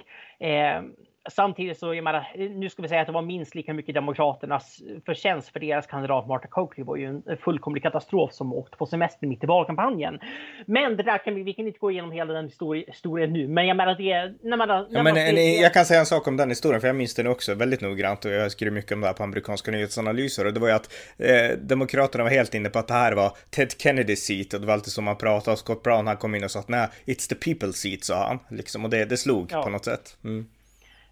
eh, 0.46 0.84
samtidigt 1.30 1.80
så, 1.80 1.94
jag 1.94 2.04
menar, 2.04 2.26
nu 2.60 2.70
ska 2.70 2.82
vi 2.82 2.88
säga 2.88 3.02
att 3.02 3.08
det 3.08 3.14
var 3.14 3.22
minst 3.22 3.56
lika 3.56 3.74
mycket 3.74 3.96
Demokraternas 3.96 4.82
förtjänst 5.06 5.50
för 5.50 5.60
deras 5.60 5.88
kandidat 5.88 6.28
Marta 6.28 6.48
Coakley 6.48 6.86
var 6.86 6.96
ju 6.96 7.06
en 7.06 7.38
fullkomlig 7.38 7.84
katastrof 7.84 8.34
som 8.34 8.54
åkte 8.54 8.78
på 8.78 8.86
semester 8.86 9.28
mitt 9.28 9.44
i 9.44 9.48
valkampanjen. 9.48 10.20
Men 10.66 10.98
det 10.98 11.04
där 11.04 11.18
kan 11.18 11.36
vi, 11.36 11.44
vi 11.44 11.54
kan 11.54 11.68
inte 11.68 11.80
gå 11.80 11.92
igenom 11.92 12.12
hela 12.12 12.34
den 12.34 12.50
historien 12.88 13.34
nu, 13.34 13.48
men 13.48 13.68
jag 13.68 13.78
menar 13.78 13.96
det, 13.96 14.34
när 14.50 14.58
man... 14.58 14.68
När 14.68 14.88
ja, 14.90 15.04
men, 15.04 15.16
ser, 15.16 15.62
jag 15.62 15.74
kan 15.74 15.86
säga 15.86 16.00
en 16.00 16.06
sak 16.06 16.28
om 16.28 16.38
den 16.38 16.50
historien, 16.50 16.82
för 16.82 16.88
jag 16.88 16.96
minns 16.96 17.16
den 17.16 17.28
också 17.28 17.54
väldigt 17.54 17.82
noggrant 17.82 18.26
och 18.26 18.32
jag 18.32 18.52
skriver 18.52 18.72
mycket 18.72 18.92
om 18.92 19.02
det 19.02 19.08
här 19.08 19.14
på 19.14 19.24
amerikanska 19.24 19.72
nyhetsanalyser 19.72 20.46
och 20.46 20.54
det 20.54 20.60
var 20.60 20.68
ju 20.68 20.74
att 20.74 20.94
eh, 21.18 21.58
Demokraterna 21.58 22.24
var 22.24 22.32
helt 22.32 22.54
inne 22.54 22.70
på 22.70 22.80
att 22.80 22.88
det 22.88 22.94
här 22.94 23.14
var 23.14 23.38
Ted 23.50 23.72
Kennedys 23.78 24.26
seat 24.26 24.54
och 24.54 24.62
det 24.62 24.68
var 24.68 24.74
alltid 24.74 24.94
som 24.94 25.04
man 25.04 25.16
pratade 25.16 25.54
och 25.54 25.60
Scott 25.60 25.84
Brown 25.84 26.08
han 26.08 26.18
kom 26.18 26.36
in 26.36 26.44
och 26.44 26.52
sa 26.52 26.60
att 26.60 26.68
nej, 26.68 26.88
it's 27.06 27.30
the 27.30 27.36
people's 27.36 27.72
seat 27.72 28.04
sa 28.04 28.28
han, 28.28 28.58
liksom, 28.58 28.84
och 28.84 28.90
det, 28.90 29.06
det 29.06 29.18
slog 29.18 29.50
ja. 29.52 29.64
på 29.64 29.70
något 29.70 29.86
sätt. 29.86 30.18
Mm. 30.24 30.46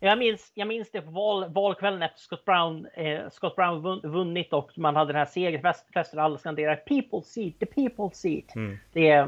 Jag 0.05 0.17
minns, 0.17 0.51
jag 0.53 0.67
minns 0.67 0.91
det 0.91 1.01
på 1.01 1.11
val, 1.11 1.53
valkvällen 1.53 2.01
efter 2.01 2.19
Scott 2.19 2.45
Brown, 2.45 2.87
eh, 2.93 3.29
Scott 3.29 3.55
Brown 3.55 4.01
vunnit 4.03 4.53
och 4.53 4.71
man 4.77 4.95
hade 4.95 5.13
den 5.13 5.19
här 5.19 5.25
segerfesten 5.25 6.19
och 6.19 6.25
alla 6.25 6.37
skanderade 6.37 6.75
“People 6.75 7.21
seat, 7.21 7.59
the 7.59 7.65
people 7.65 8.09
seat”. 8.13 8.55
Mm. 8.55 8.77
Det, 8.93 9.09
eh, 9.09 9.27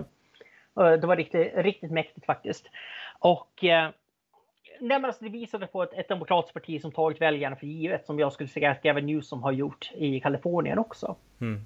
det 0.76 1.08
var 1.08 1.16
riktigt, 1.16 1.52
riktigt 1.56 1.92
mäktigt 1.92 2.26
faktiskt. 2.26 2.66
Och 3.20 3.64
eh, 3.64 3.90
nej, 4.80 5.04
alltså 5.04 5.24
det 5.24 5.30
visade 5.30 5.68
på 5.68 5.84
ett, 5.84 5.94
ett 5.94 6.10
demokratiskt 6.10 6.54
parti 6.54 6.82
som 6.82 6.92
tagit 6.92 7.22
väljarna 7.22 7.56
för 7.56 7.68
givet, 7.68 8.06
som 8.06 8.20
jag 8.20 8.34
skulle 8.34 8.50
säga 8.50 8.72
att 8.72 8.84
Gavin 8.84 9.06
Newsom 9.06 9.44
har 9.44 9.52
gjort 9.52 9.92
i 9.96 10.20
Kalifornien 10.20 10.80
också. 10.80 11.16
Mm. 11.42 11.66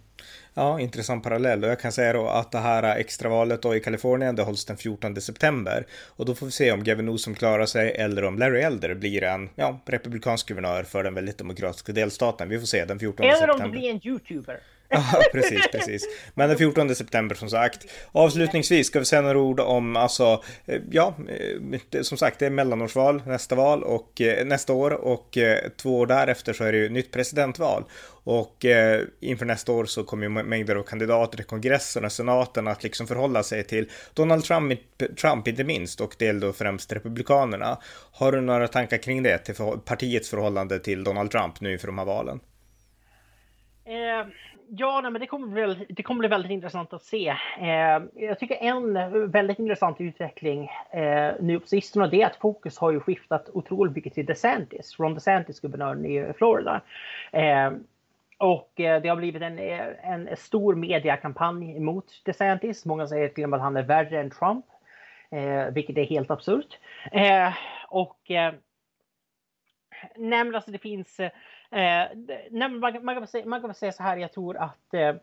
Ja, 0.54 0.80
intressant 0.80 1.24
parallell. 1.24 1.63
Och 1.63 1.69
jag 1.69 1.80
kan 1.80 1.91
säga 1.91 2.13
då 2.13 2.28
att 2.28 2.52
det 2.52 2.58
här 2.58 3.00
extravalet 3.00 3.62
då 3.62 3.76
i 3.76 3.80
Kalifornien, 3.80 4.36
det 4.36 4.43
hålls 4.43 4.65
den 4.65 4.78
14 4.78 5.21
september. 5.21 5.86
Och 6.08 6.26
då 6.26 6.36
får 6.36 6.45
vi 6.45 6.52
se 6.52 6.71
om 6.71 6.84
Gavin 6.84 7.06
Newsom 7.06 7.36
klarar 7.36 7.65
sig 7.65 7.91
eller 7.91 8.24
om 8.24 8.38
Larry 8.38 8.62
Elder 8.62 8.93
blir 8.93 9.24
en 9.24 9.50
ja, 9.56 9.80
republikansk 9.86 10.47
guvernör 10.47 10.84
för 10.84 11.04
den 11.04 11.13
väldigt 11.13 11.38
demokratiska 11.38 11.91
delstaten. 11.91 12.50
Vi 12.50 12.60
får 12.60 12.65
se 12.65 12.86
den 12.86 13.00
14 13.00 13.26
eller 13.26 13.36
september. 13.36 13.56
Eller 13.56 13.65
om 13.65 13.71
det 13.71 13.80
blir 13.80 13.89
en 13.89 14.08
YouTuber. 14.08 14.60
Ja, 15.13 15.21
precis, 15.32 15.67
precis. 15.71 16.08
Men 16.34 16.49
den 16.49 16.58
14 16.58 16.95
september 16.95 17.36
som 17.36 17.49
sagt. 17.49 17.86
Avslutningsvis 18.12 18.88
ska 18.88 18.99
vi 18.99 19.06
säga 19.06 19.21
några 19.21 19.39
ord 19.39 19.60
om, 19.60 19.95
alltså, 19.95 20.43
eh, 20.65 20.82
ja, 20.91 21.15
eh, 21.91 22.01
som 22.01 22.17
sagt, 22.17 22.39
det 22.39 22.45
är 22.45 22.49
mellanårsval 22.49 23.21
nästa 23.25 23.56
val 23.56 23.84
och 23.84 24.21
eh, 24.21 24.45
nästa 24.45 24.73
år 24.73 24.91
och 24.91 25.38
två 25.82 25.99
år 25.99 26.08
därefter 26.08 26.54
så 26.54 26.63
är 26.63 26.71
det 26.71 26.77
ju 26.77 26.89
nytt 26.89 27.12
presidentval. 27.12 27.84
Och 28.23 28.65
eh, 28.65 29.01
inför 29.19 29.45
nästa 29.45 29.71
år 29.71 29.86
så 29.86 30.04
kommer 30.04 30.23
ju 30.23 30.30
mängder 30.30 30.75
av 30.75 30.84
kandidater 30.84 31.38
till 31.38 31.45
kongressen 31.45 32.06
och 32.06 32.12
senaten 32.12 32.67
att 32.67 32.84
liksom 32.84 33.08
förhålla 33.08 33.43
sig 33.43 33.63
till 33.63 33.89
Donald 34.13 34.43
Trump, 34.43 34.80
Trump 35.21 35.47
inte 35.47 35.63
minst 35.63 36.01
och 36.01 36.15
del 36.19 36.39
då 36.39 36.54
främst 36.54 36.93
republikanerna. 36.93 37.77
Har 38.12 38.32
du 38.32 38.41
några 38.41 38.67
tankar 38.67 38.97
kring 38.97 39.23
det, 39.23 39.38
till 39.38 39.56
för, 39.56 39.77
partiets 39.77 40.30
förhållande 40.30 40.80
till 40.80 41.04
Donald 41.04 41.32
Trump 41.32 41.62
nu 41.62 41.73
inför 41.73 41.88
de 41.88 41.97
här 41.97 42.06
valen? 42.06 42.39
Eh, 43.86 44.27
ja, 44.77 45.01
nej, 45.01 45.12
men 45.12 45.21
det 45.21 45.27
kommer, 45.27 45.47
bli, 45.47 45.86
det 45.89 46.03
kommer 46.03 46.19
bli 46.19 46.27
väldigt 46.27 46.51
intressant 46.51 46.93
att 46.93 47.03
se. 47.03 47.27
Eh, 47.60 48.01
jag 48.13 48.39
tycker 48.39 48.55
en 48.55 49.31
väldigt 49.31 49.60
intressant 49.60 50.01
utveckling 50.01 50.69
eh, 50.91 51.31
nu 51.39 51.60
på 51.60 51.67
sistone 51.67 52.07
det 52.07 52.21
är 52.21 52.25
att 52.25 52.36
fokus 52.36 52.77
har 52.77 52.91
ju 52.91 52.99
skiftat 52.99 53.49
otroligt 53.53 53.95
mycket 53.95 54.13
till 54.13 54.25
DeSantis, 54.25 54.99
Ron 54.99 55.13
DeSantis, 55.13 55.60
guvernören 55.60 56.05
i 56.05 56.34
Florida. 56.38 56.81
Eh, 57.31 57.71
och 58.38 58.79
eh, 58.79 59.01
det 59.01 59.10
har 59.10 59.15
blivit 59.15 59.41
en, 59.41 59.60
eh, 59.60 60.12
en 60.12 60.38
stor 60.38 60.75
mediakampanj 60.75 61.79
mot 61.79 62.05
DeSantis. 62.25 62.86
Många 62.86 63.07
säger 63.07 63.29
till 63.29 63.43
och 63.43 63.49
med 63.49 63.57
att 63.57 63.63
han 63.63 63.77
är 63.77 63.84
värre 63.84 64.19
än 64.19 64.29
Trump, 64.29 64.65
eh, 65.31 65.73
vilket 65.73 65.97
är 65.97 66.03
helt 66.03 66.31
absurt. 66.31 66.79
Eh, 67.12 67.53
och 67.88 68.31
eh, 68.31 68.53
nej, 70.15 70.43
men 70.43 70.55
alltså 70.55 70.71
det 70.71 70.77
finns... 70.77 71.19
Eh, 71.19 71.31
Eh, 71.71 72.17
nej, 72.51 72.69
man, 72.69 73.05
man, 73.05 73.15
kan 73.15 73.27
säga, 73.27 73.45
man 73.45 73.62
kan 73.62 73.73
säga 73.73 73.91
så 73.91 74.03
här, 74.03 74.17
jag 74.17 74.31
tror 74.31 74.57
att 74.57 74.93
eh, 74.93 75.15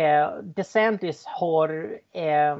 eh 0.00 0.30
DeSantis 0.42 1.24
har, 1.26 1.98
eh, 2.12 2.58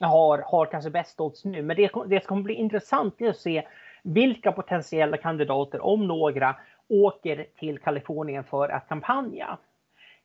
har, 0.00 0.38
har 0.38 0.66
kanske 0.66 0.90
bäst 0.90 1.20
odds 1.20 1.44
nu. 1.44 1.62
Men 1.62 1.76
det, 1.76 1.90
det 2.06 2.20
kommer 2.20 2.42
bli 2.42 2.54
intressant 2.54 3.22
att 3.22 3.36
se 3.36 3.66
vilka 4.02 4.52
potentiella 4.52 5.16
kandidater, 5.16 5.84
om 5.84 6.06
några, 6.06 6.56
åker 6.88 7.46
till 7.58 7.78
Kalifornien 7.78 8.44
för 8.44 8.68
att 8.68 8.88
kampanja. 8.88 9.58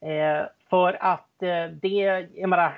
Eh, 0.01 0.45
för 0.69 0.97
att 0.99 1.43
eh, 1.43 1.65
det, 1.81 2.27
jag 2.35 2.49
menar, 2.49 2.71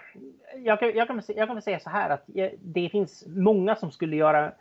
jag 0.55 0.79
kan, 0.79 0.91
jag, 0.95 1.07
kan, 1.07 1.21
jag 1.27 1.47
kan 1.47 1.55
väl 1.55 1.63
säga 1.63 1.79
så 1.79 1.89
här 1.89 2.09
att 2.09 2.29
eh, 2.35 2.49
det 2.59 2.89
finns 2.89 3.23
många 3.27 3.75
som 3.75 3.91
skulle 3.91 4.15
göra 4.15 4.51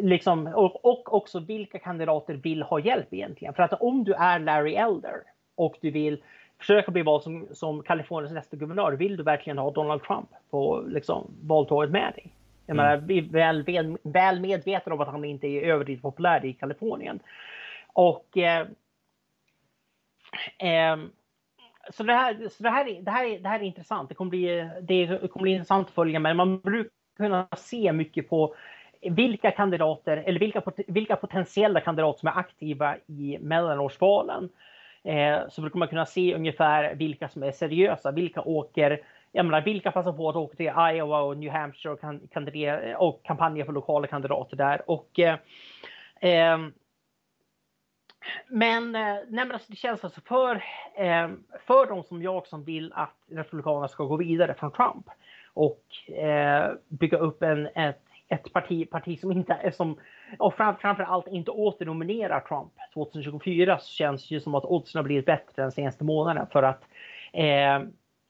Liksom, 0.00 0.46
och, 0.46 0.84
och, 0.84 1.14
också 1.14 1.40
vilka 1.40 1.78
kandidater 1.78 2.34
vill 2.34 2.62
ha 2.62 2.80
hjälp 2.80 3.12
egentligen. 3.12 3.54
För 3.54 3.62
att 3.62 3.72
om 3.72 4.04
du 4.04 4.12
är 4.12 4.38
Larry 4.38 4.74
Elder 4.74 5.22
och 5.54 5.76
du 5.80 5.90
vill 5.90 6.22
försöka 6.58 6.90
bli 6.90 7.02
vald 7.02 7.22
som, 7.22 7.46
som 7.52 7.82
Kaliforniens 7.82 8.32
nästa 8.32 8.56
guvernör, 8.56 8.92
vill 8.92 9.16
du 9.16 9.22
verkligen 9.22 9.58
ha 9.58 9.70
Donald 9.70 10.02
Trump 10.02 10.28
på 10.50 10.84
liksom, 10.88 11.30
valtåget 11.42 11.90
med 11.90 12.12
dig? 12.14 12.30
Jag 12.66 12.74
mm. 12.74 12.86
menar, 12.86 12.96
vi 13.06 13.18
är 13.18 13.22
väl, 13.22 13.62
väl, 13.62 13.98
väl 14.02 14.40
medvetna 14.40 14.94
om 14.94 15.00
att 15.00 15.08
han 15.08 15.24
inte 15.24 15.46
är 15.46 15.62
överdrivet 15.62 16.02
populär 16.02 16.44
i 16.44 16.52
Kalifornien. 16.52 17.20
Och 17.92 18.36
eh, 18.36 18.66
eh, 20.58 20.96
så 21.92 22.02
det 22.02 22.12
här, 22.12 22.48
så 22.48 22.62
det 22.62 22.70
här, 22.70 23.02
det 23.02 23.10
här, 23.10 23.38
det 23.38 23.48
här 23.48 23.60
är 23.60 23.64
intressant. 23.64 24.08
Det 24.08 24.14
kommer, 24.14 24.30
bli, 24.30 24.70
det 24.82 25.06
kommer 25.06 25.42
bli 25.42 25.52
intressant 25.52 25.88
att 25.88 25.94
följa 25.94 26.18
med. 26.18 26.36
Man 26.36 26.60
brukar 26.60 26.90
kunna 27.16 27.48
se 27.56 27.92
mycket 27.92 28.28
på 28.28 28.54
vilka 29.10 29.50
kandidater 29.50 30.16
eller 30.16 30.40
vilka, 30.40 30.62
vilka 30.86 31.16
potentiella 31.16 31.80
kandidater 31.80 32.18
som 32.18 32.28
är 32.28 32.38
aktiva 32.38 32.96
i 33.06 33.38
mellanårsvalen. 33.40 34.48
Eh, 35.04 35.38
så 35.48 35.60
brukar 35.60 35.78
man 35.78 35.88
kunna 35.88 36.06
se 36.06 36.34
ungefär 36.34 36.94
vilka 36.94 37.28
som 37.28 37.42
är 37.42 37.52
seriösa, 37.52 38.10
vilka 38.10 38.42
åker 38.42 39.00
jag 39.36 39.46
menar, 39.46 39.60
vilka 39.60 39.90
passar 39.90 40.12
på 40.12 40.28
att 40.28 40.36
åka 40.36 40.56
till 40.56 40.66
Iowa 40.66 41.20
och 41.20 41.36
New 41.36 41.50
Hampshire 41.50 41.92
och, 41.92 42.00
kan, 42.00 42.20
kandidera, 42.32 42.98
och 42.98 43.20
kampanja 43.24 43.64
för 43.64 43.72
lokala 43.72 44.06
kandidater 44.06 44.56
där. 44.56 44.90
Och 44.90 45.18
eh, 45.18 45.38
eh 46.20 46.58
men, 48.48 48.94
eh, 48.94 49.16
nej, 49.28 49.50
alltså 49.52 49.70
det 49.70 49.76
känns 49.76 50.04
alltså 50.04 50.20
för, 50.20 50.54
eh, 50.94 51.30
för 51.66 51.86
de 51.86 52.02
som 52.02 52.22
jag 52.22 52.46
som 52.46 52.64
vill 52.64 52.92
att 52.94 53.16
Republikanerna 53.30 53.88
ska 53.88 54.04
gå 54.04 54.16
vidare 54.16 54.54
från 54.54 54.72
Trump 54.72 55.06
och 55.54 56.12
eh, 56.14 56.72
bygga 56.88 57.18
upp 57.18 57.42
en, 57.42 57.66
ett, 57.66 58.02
ett 58.28 58.52
parti, 58.52 58.90
parti 58.90 59.20
som 59.20 59.32
inte 59.32 59.72
som 59.72 59.98
och 60.38 60.54
fram, 60.54 60.76
framför 60.76 61.02
allt 61.02 61.26
inte 61.26 61.50
åternominerar 61.50 62.40
Trump 62.40 62.72
2024 62.94 63.78
så 63.78 63.92
känns 63.92 64.28
det 64.28 64.34
ju 64.34 64.40
som 64.40 64.54
att 64.54 64.64
oddsen 64.64 64.98
har 64.98 65.04
blivit 65.04 65.26
bättre 65.26 65.62
den 65.62 65.72
senaste 65.72 66.04
månaden 66.04 66.46
för 66.52 66.62
att 66.62 66.84
eh, 67.32 67.80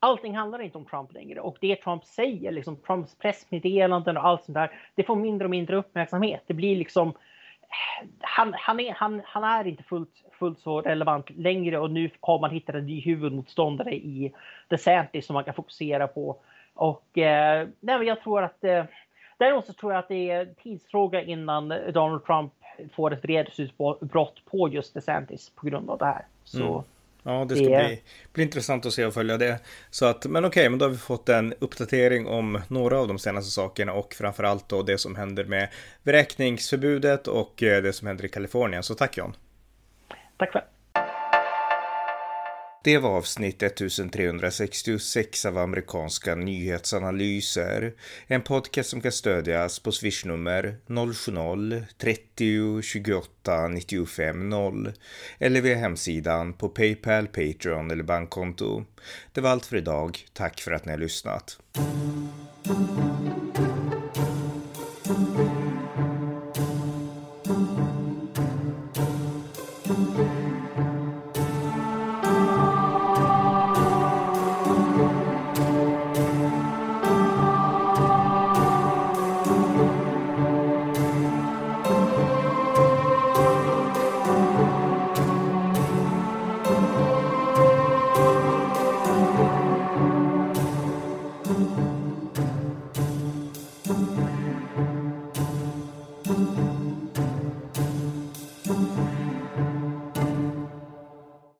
allting 0.01 0.37
handlar 0.37 0.63
inte 0.63 0.79
om 0.79 0.85
Trump 0.85 1.13
längre 1.13 1.41
och 1.41 1.57
det 1.61 1.77
Trump 1.77 2.05
säger, 2.05 2.53
liksom 2.53 2.77
Trumps 2.77 3.19
pressmeddelanden 3.19 4.17
och 4.17 4.27
allt 4.27 4.45
sånt 4.45 4.55
där, 4.55 4.71
det 4.95 5.03
får 5.03 5.17
mindre 5.17 5.47
och 5.47 5.51
mindre 5.51 5.77
uppmärksamhet. 5.77 6.43
Det 6.47 6.55
blir 6.55 6.77
liksom 6.77 7.09
eh, 7.09 8.09
han, 8.21 8.55
han, 8.59 8.81
är, 8.81 8.93
han, 8.93 9.23
han 9.25 9.45
är 9.45 9.67
inte 9.67 9.83
fullt, 9.83 10.25
fullt 10.39 10.59
så 10.59 10.81
relevant 10.81 11.31
längre 11.31 11.79
och 11.79 11.91
nu 11.91 12.11
har 12.21 12.39
man 12.39 12.51
hittat 12.51 12.75
en 12.75 12.87
ny 12.87 13.01
huvudmotståndare 13.01 13.95
i 13.95 14.33
DeSantis 14.69 15.27
som 15.27 15.35
man 15.35 15.45
kan 15.45 15.55
fokusera 15.55 16.07
på. 16.07 16.41
Och 16.75 17.19
eh, 17.19 17.69
nej, 17.81 18.07
jag 18.07 18.21
tror 18.21 18.43
att 18.43 18.65
eh, 18.65 18.85
däremot 19.45 19.67
så 19.67 19.73
tror 19.73 19.93
jag 19.93 19.99
att 19.99 20.09
det 20.09 20.31
är 20.31 20.55
tidsfråga 20.63 21.23
innan 21.23 21.69
Donald 21.69 22.25
Trump 22.25 22.53
får 22.95 23.13
ett 23.13 23.25
vredesutbrott 23.25 24.45
på 24.51 24.69
just 24.69 24.95
DeSantis 24.95 25.53
på 25.55 25.67
grund 25.67 25.91
av 25.91 25.99
det 25.99 26.05
här. 26.05 26.27
Så 26.45 26.73
mm. 26.73 26.85
Ja, 27.27 27.47
det 27.49 27.57
ska 27.57 27.65
det... 27.65 27.87
bli, 27.87 28.03
bli 28.33 28.43
intressant 28.43 28.87
att 28.87 28.93
se 28.93 29.05
och 29.05 29.15
följa 29.15 29.37
det. 29.37 29.61
Så 29.91 30.07
att, 30.07 30.27
men 30.27 30.45
okej, 30.45 30.69
men 30.69 30.79
då 30.79 30.85
har 30.85 30.91
vi 30.91 30.97
fått 30.97 31.29
en 31.29 31.55
uppdatering 31.59 32.27
om 32.27 32.61
några 32.69 32.99
av 32.99 33.09
de 33.09 33.19
senaste 33.19 33.51
sakerna 33.51 33.93
och 33.93 34.15
framförallt 34.15 34.69
då 34.69 34.83
det 34.83 34.99
som 34.99 35.17
händer 35.17 35.45
med 35.45 35.69
vräkningsförbudet 36.03 37.29
och 37.29 37.63
eh, 37.63 37.83
det 37.83 37.93
som 37.93 38.09
händer 38.09 38.25
i 38.25 38.29
Kalifornien. 38.29 38.83
Så 38.83 38.95
tack 38.95 39.17
John. 39.17 39.37
Tack 40.37 40.53
själv. 40.53 40.65
Det 42.85 42.99
var 42.99 43.11
avsnitt 43.11 43.63
1366 43.63 45.47
av 45.47 45.59
amerikanska 45.59 46.35
nyhetsanalyser. 46.35 47.95
En 48.27 48.43
podcast 48.43 48.91
som 48.91 49.01
kan 49.01 49.13
stödjas 49.13 49.79
på 49.79 49.93
swishnummer 49.93 50.77
070-30 50.87 52.83
28 52.83 53.69
95 53.69 54.49
0 54.49 54.93
eller 55.39 55.61
via 55.61 55.77
hemsidan 55.77 56.53
på 56.53 56.69
Paypal, 56.69 57.27
Patreon 57.27 57.91
eller 57.91 58.05
bankkonto. 58.05 58.85
Det 59.33 59.41
var 59.41 59.51
allt 59.51 59.67
för 59.67 59.77
idag. 59.77 60.19
Tack 60.33 60.61
för 60.61 60.73
att 60.73 60.85
ni 60.85 60.93
har 60.93 60.99
lyssnat. 60.99 61.59